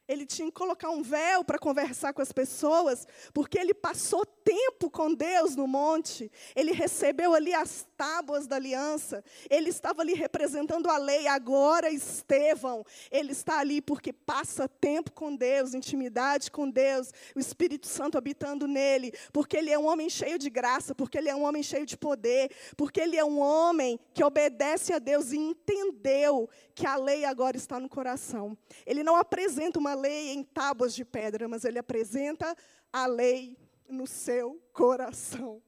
ele 0.07 0.27
tinha 0.27 0.49
que 0.49 0.55
colocar 0.55 0.91
um 0.91 1.03
véu 1.03 1.43
para 1.43 1.59
conversar 1.59 2.13
com 2.13 2.21
as 2.21 2.33
pessoas, 2.33 3.07
porque 3.33 3.59
ele 3.59 3.73
passou 3.73 4.27
tempo 4.27 4.91
com 4.91 5.15
Deus 5.15 5.57
no 5.57 5.67
monte, 5.67 6.31
ele 6.55 6.73
recebeu 6.73 7.33
ali 7.33 7.55
as 7.55 7.87
tábuas 8.03 8.49
da 8.49 8.57
aliança, 8.57 9.23
ele 9.49 9.71
estava 9.71 10.03
ali 10.03 10.13
representando 10.13 10.91
a 10.91 10.99
lei. 10.99 11.29
Agora, 11.29 11.89
Estevão, 11.89 12.85
ele 13.13 13.31
está 13.31 13.61
ali 13.61 13.81
porque 13.81 14.13
passa 14.13 14.67
tempo 14.69 15.13
com 15.13 15.37
Deus, 15.37 15.73
intimidade 15.73 16.51
com 16.51 16.69
Deus, 16.69 17.13
o 17.33 17.39
Espírito 17.39 17.87
Santo 17.87 18.19
habitando 18.19 18.67
nele, 18.67 19.13
porque 19.33 19.57
ele 19.57 19.71
é 19.71 19.79
um 19.79 19.87
homem 19.87 20.11
cheio 20.11 20.37
de 20.37 20.51
graça, 20.51 20.97
porque 20.97 21.17
ele 21.17 21.29
é 21.29 21.35
um 21.35 21.45
homem 21.45 21.63
cheio 21.63 21.87
de 21.87 21.97
poder, 21.97 22.51
porque 22.77 23.01
ele 23.01 23.17
é 23.17 23.25
um 23.25 23.39
homem 23.39 24.01
que 24.13 24.25
obedece 24.25 24.93
a 24.93 24.99
Deus 24.99 25.31
e 25.31 25.39
entendeu 25.39 26.51
que 26.75 26.85
a 26.85 26.97
lei 26.97 27.25
agora 27.25 27.57
está 27.57 27.79
no 27.79 27.89
coração. 27.89 28.59
Ele 28.85 29.05
não 29.05 29.15
apresenta 29.15 29.79
uma 29.79 29.95
lei 29.95 30.33
em 30.33 30.43
tábuas 30.43 30.93
de 30.93 31.05
pedra, 31.05 31.47
mas 31.47 31.65
ele 31.65 31.79
apresenta 31.79 32.53
a 32.93 33.07
lei 33.07 33.57
no 33.89 34.09
seu 34.09 34.61
coração. 34.73 35.63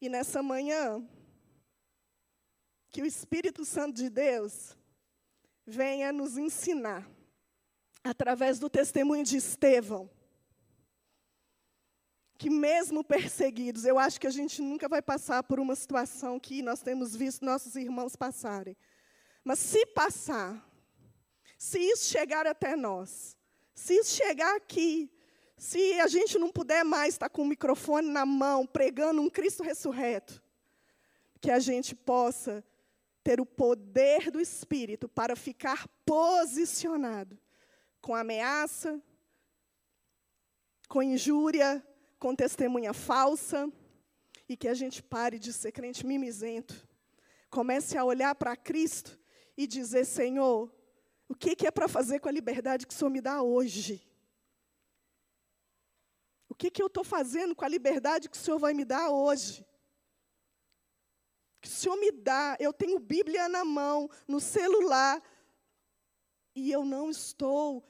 E 0.00 0.08
nessa 0.08 0.42
manhã, 0.42 1.06
que 2.90 3.02
o 3.02 3.06
Espírito 3.06 3.64
Santo 3.64 3.96
de 3.96 4.08
Deus 4.08 4.76
venha 5.66 6.12
nos 6.12 6.38
ensinar, 6.38 7.08
através 8.02 8.58
do 8.58 8.70
testemunho 8.70 9.24
de 9.24 9.36
Estevão, 9.36 10.10
que 12.38 12.48
mesmo 12.48 13.04
perseguidos, 13.04 13.84
eu 13.84 13.98
acho 13.98 14.18
que 14.18 14.26
a 14.26 14.30
gente 14.30 14.62
nunca 14.62 14.88
vai 14.88 15.02
passar 15.02 15.42
por 15.42 15.60
uma 15.60 15.76
situação 15.76 16.40
que 16.40 16.62
nós 16.62 16.80
temos 16.80 17.14
visto 17.14 17.44
nossos 17.44 17.76
irmãos 17.76 18.16
passarem. 18.16 18.74
Mas 19.44 19.58
se 19.58 19.84
passar, 19.84 20.66
se 21.58 21.78
isso 21.78 22.06
chegar 22.06 22.46
até 22.46 22.74
nós, 22.74 23.36
se 23.74 23.92
isso 23.94 24.16
chegar 24.16 24.56
aqui, 24.56 25.12
se 25.60 26.00
a 26.00 26.06
gente 26.06 26.38
não 26.38 26.50
puder 26.50 26.82
mais 26.86 27.12
estar 27.12 27.28
com 27.28 27.42
o 27.42 27.46
microfone 27.46 28.08
na 28.08 28.24
mão, 28.24 28.66
pregando 28.66 29.20
um 29.20 29.28
Cristo 29.28 29.62
ressurreto, 29.62 30.42
que 31.38 31.50
a 31.50 31.58
gente 31.58 31.94
possa 31.94 32.64
ter 33.22 33.42
o 33.42 33.44
poder 33.44 34.30
do 34.30 34.40
Espírito 34.40 35.06
para 35.06 35.36
ficar 35.36 35.86
posicionado 36.06 37.38
com 38.00 38.14
ameaça, 38.14 38.98
com 40.88 41.02
injúria, 41.02 41.86
com 42.18 42.34
testemunha 42.34 42.94
falsa, 42.94 43.70
e 44.48 44.56
que 44.56 44.66
a 44.66 44.72
gente 44.72 45.02
pare 45.02 45.38
de 45.38 45.52
ser 45.52 45.72
crente 45.72 46.06
mimizento, 46.06 46.88
comece 47.50 47.98
a 47.98 48.04
olhar 48.04 48.34
para 48.34 48.56
Cristo 48.56 49.20
e 49.58 49.66
dizer: 49.66 50.06
Senhor, 50.06 50.72
o 51.28 51.34
que, 51.34 51.54
que 51.54 51.66
é 51.66 51.70
para 51.70 51.86
fazer 51.86 52.18
com 52.18 52.30
a 52.30 52.32
liberdade 52.32 52.86
que 52.86 52.94
o 52.94 52.96
Senhor 52.96 53.10
me 53.10 53.20
dá 53.20 53.42
hoje? 53.42 54.09
Que, 56.60 56.70
que 56.70 56.82
eu 56.82 56.88
estou 56.88 57.02
fazendo 57.02 57.56
com 57.56 57.64
a 57.64 57.68
liberdade 57.68 58.28
que 58.28 58.36
o 58.36 58.38
Senhor 58.38 58.58
vai 58.58 58.74
me 58.74 58.84
dar 58.84 59.08
hoje? 59.08 59.64
Que 61.58 61.66
o 61.66 61.70
Senhor 61.70 61.96
me 61.96 62.12
dá, 62.12 62.54
eu 62.60 62.70
tenho 62.70 62.98
Bíblia 62.98 63.48
na 63.48 63.64
mão, 63.64 64.10
no 64.28 64.38
celular, 64.38 65.22
e 66.54 66.70
eu 66.70 66.84
não 66.84 67.08
estou 67.08 67.82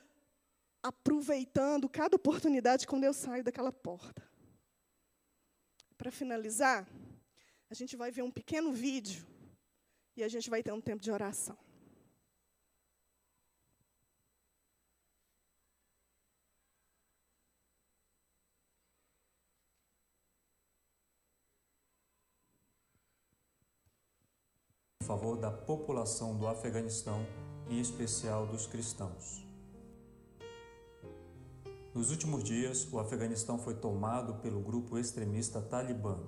aproveitando 0.81 1.89
cada 1.89 2.15
oportunidade 2.15 2.87
quando 2.87 3.03
eu 3.03 3.13
saio 3.13 3.43
daquela 3.43 3.73
porta. 3.73 4.23
Para 5.99 6.13
finalizar, 6.13 6.89
a 7.69 7.75
gente 7.75 7.97
vai 7.97 8.13
ver 8.13 8.23
um 8.23 8.31
pequeno 8.31 8.71
vídeo 8.71 9.27
e 10.17 10.23
a 10.23 10.29
gente 10.29 10.49
vai 10.49 10.63
ter 10.63 10.73
um 10.73 10.81
tempo 10.81 11.03
de 11.03 11.11
oração. 11.11 11.59
Favor 25.11 25.37
da 25.37 25.51
população 25.51 26.37
do 26.37 26.47
Afeganistão, 26.47 27.27
em 27.69 27.81
especial 27.81 28.47
dos 28.47 28.69
cristãos. 28.69 29.45
Nos 31.93 32.13
últimos 32.13 32.45
dias, 32.45 32.87
o 32.93 32.97
Afeganistão 33.01 33.59
foi 33.59 33.75
tomado 33.75 34.35
pelo 34.35 34.61
grupo 34.61 34.97
extremista 34.97 35.61
Talibã. 35.61 36.21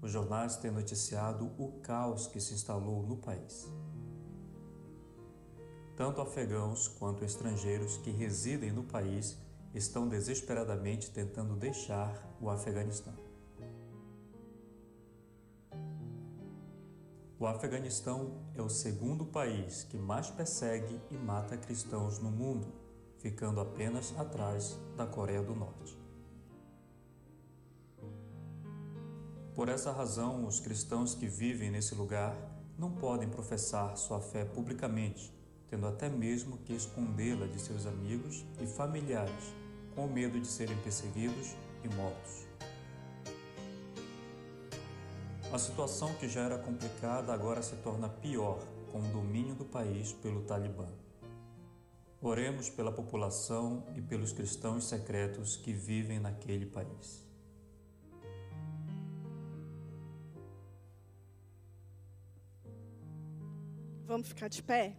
Os 0.00 0.12
jornais 0.12 0.54
têm 0.54 0.70
noticiado 0.70 1.50
o 1.58 1.80
caos 1.82 2.28
que 2.28 2.40
se 2.40 2.54
instalou 2.54 3.02
no 3.02 3.16
país. 3.16 3.68
Tanto 5.96 6.20
afegãos 6.20 6.86
quanto 6.86 7.24
estrangeiros 7.24 7.96
que 7.96 8.12
residem 8.12 8.70
no 8.70 8.84
país 8.84 9.36
estão 9.74 10.08
desesperadamente 10.08 11.10
tentando 11.10 11.56
deixar 11.56 12.32
o 12.40 12.48
Afeganistão. 12.48 13.29
O 17.40 17.46
Afeganistão 17.46 18.34
é 18.54 18.60
o 18.60 18.68
segundo 18.68 19.24
país 19.24 19.82
que 19.84 19.96
mais 19.96 20.28
persegue 20.28 21.00
e 21.10 21.16
mata 21.16 21.56
cristãos 21.56 22.18
no 22.18 22.30
mundo, 22.30 22.70
ficando 23.16 23.62
apenas 23.62 24.14
atrás 24.18 24.78
da 24.94 25.06
Coreia 25.06 25.42
do 25.42 25.54
Norte. 25.54 25.98
Por 29.54 29.70
essa 29.70 29.90
razão, 29.90 30.46
os 30.46 30.60
cristãos 30.60 31.14
que 31.14 31.26
vivem 31.26 31.70
nesse 31.70 31.94
lugar 31.94 32.36
não 32.76 32.90
podem 32.90 33.30
professar 33.30 33.96
sua 33.96 34.20
fé 34.20 34.44
publicamente, 34.44 35.34
tendo 35.66 35.86
até 35.86 36.10
mesmo 36.10 36.58
que 36.58 36.74
escondê-la 36.74 37.46
de 37.46 37.58
seus 37.58 37.86
amigos 37.86 38.44
e 38.60 38.66
familiares, 38.66 39.54
com 39.94 40.06
medo 40.06 40.38
de 40.38 40.46
serem 40.46 40.76
perseguidos 40.82 41.56
e 41.82 41.88
mortos. 41.94 42.49
A 45.52 45.58
situação 45.58 46.14
que 46.14 46.28
já 46.28 46.42
era 46.42 46.56
complicada 46.56 47.34
agora 47.34 47.60
se 47.60 47.74
torna 47.78 48.08
pior 48.08 48.64
com 48.92 49.00
o 49.00 49.12
domínio 49.12 49.52
do 49.56 49.64
país 49.64 50.12
pelo 50.12 50.44
Talibã. 50.44 50.86
Oremos 52.22 52.70
pela 52.70 52.92
população 52.92 53.84
e 53.96 54.00
pelos 54.00 54.32
cristãos 54.32 54.84
secretos 54.84 55.56
que 55.56 55.72
vivem 55.72 56.20
naquele 56.20 56.66
país. 56.66 57.26
Vamos 64.06 64.28
ficar 64.28 64.46
de 64.46 64.62
pé? 64.62 64.96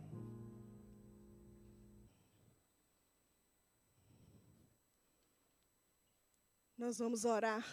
Nós 6.77 6.97
vamos 6.97 7.23
orar. 7.23 7.63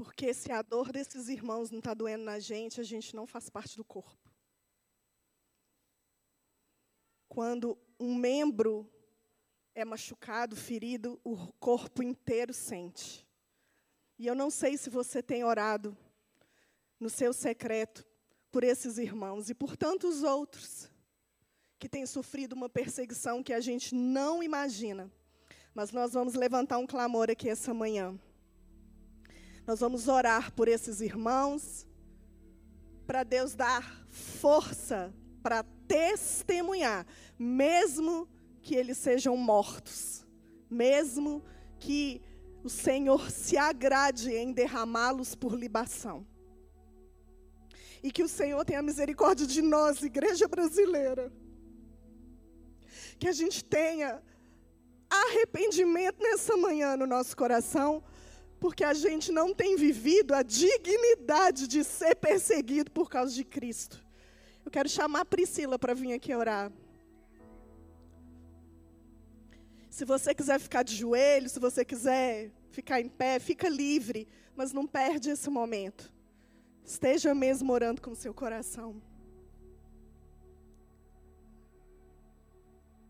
Porque 0.00 0.32
se 0.32 0.50
a 0.50 0.62
dor 0.62 0.90
desses 0.90 1.28
irmãos 1.28 1.70
não 1.70 1.78
está 1.78 1.92
doendo 1.92 2.24
na 2.24 2.38
gente, 2.38 2.80
a 2.80 2.82
gente 2.82 3.14
não 3.14 3.26
faz 3.26 3.50
parte 3.50 3.76
do 3.76 3.84
corpo. 3.84 4.32
Quando 7.28 7.76
um 7.98 8.14
membro 8.14 8.90
é 9.74 9.84
machucado, 9.84 10.56
ferido, 10.56 11.20
o 11.22 11.52
corpo 11.60 12.02
inteiro 12.02 12.54
sente. 12.54 13.28
E 14.18 14.26
eu 14.26 14.34
não 14.34 14.48
sei 14.48 14.78
se 14.78 14.88
você 14.88 15.22
tem 15.22 15.44
orado 15.44 15.94
no 16.98 17.10
seu 17.10 17.34
secreto 17.34 18.02
por 18.50 18.64
esses 18.64 18.96
irmãos 18.96 19.50
e 19.50 19.54
por 19.54 19.76
tantos 19.76 20.22
outros 20.22 20.90
que 21.78 21.90
têm 21.90 22.06
sofrido 22.06 22.54
uma 22.54 22.70
perseguição 22.70 23.42
que 23.42 23.52
a 23.52 23.60
gente 23.60 23.94
não 23.94 24.42
imagina. 24.42 25.12
Mas 25.74 25.92
nós 25.92 26.14
vamos 26.14 26.32
levantar 26.32 26.78
um 26.78 26.86
clamor 26.86 27.30
aqui 27.30 27.50
essa 27.50 27.74
manhã. 27.74 28.18
Nós 29.70 29.78
vamos 29.78 30.08
orar 30.08 30.52
por 30.52 30.66
esses 30.66 31.00
irmãos, 31.00 31.86
para 33.06 33.22
Deus 33.22 33.54
dar 33.54 34.04
força 34.08 35.14
para 35.44 35.62
testemunhar, 35.86 37.06
mesmo 37.38 38.28
que 38.62 38.74
eles 38.74 38.98
sejam 38.98 39.36
mortos, 39.36 40.26
mesmo 40.68 41.40
que 41.78 42.20
o 42.64 42.68
Senhor 42.68 43.30
se 43.30 43.56
agrade 43.56 44.34
em 44.34 44.52
derramá-los 44.52 45.36
por 45.36 45.54
libação. 45.54 46.26
E 48.02 48.10
que 48.10 48.24
o 48.24 48.28
Senhor 48.28 48.64
tenha 48.64 48.82
misericórdia 48.82 49.46
de 49.46 49.62
nós, 49.62 50.02
igreja 50.02 50.48
brasileira. 50.48 51.32
Que 53.20 53.28
a 53.28 53.32
gente 53.32 53.64
tenha 53.64 54.20
arrependimento 55.08 56.20
nessa 56.20 56.56
manhã 56.56 56.96
no 56.96 57.06
nosso 57.06 57.36
coração 57.36 58.02
porque 58.60 58.84
a 58.84 58.92
gente 58.92 59.32
não 59.32 59.54
tem 59.54 59.74
vivido 59.74 60.34
a 60.34 60.42
dignidade 60.42 61.66
de 61.66 61.82
ser 61.82 62.14
perseguido 62.14 62.90
por 62.90 63.08
causa 63.08 63.34
de 63.34 63.42
Cristo. 63.42 64.04
Eu 64.62 64.70
quero 64.70 64.88
chamar 64.88 65.22
a 65.22 65.24
Priscila 65.24 65.78
para 65.78 65.94
vir 65.94 66.12
aqui 66.12 66.34
orar. 66.34 66.70
Se 69.88 70.04
você 70.04 70.34
quiser 70.34 70.60
ficar 70.60 70.82
de 70.82 70.94
joelhos, 70.94 71.52
se 71.52 71.58
você 71.58 71.84
quiser 71.84 72.52
ficar 72.70 73.00
em 73.00 73.08
pé, 73.08 73.40
fica 73.40 73.68
livre, 73.68 74.28
mas 74.54 74.72
não 74.72 74.86
perde 74.86 75.30
esse 75.30 75.48
momento. 75.48 76.12
Esteja 76.84 77.34
mesmo 77.34 77.72
orando 77.72 78.02
com 78.02 78.14
seu 78.14 78.34
coração. 78.34 79.00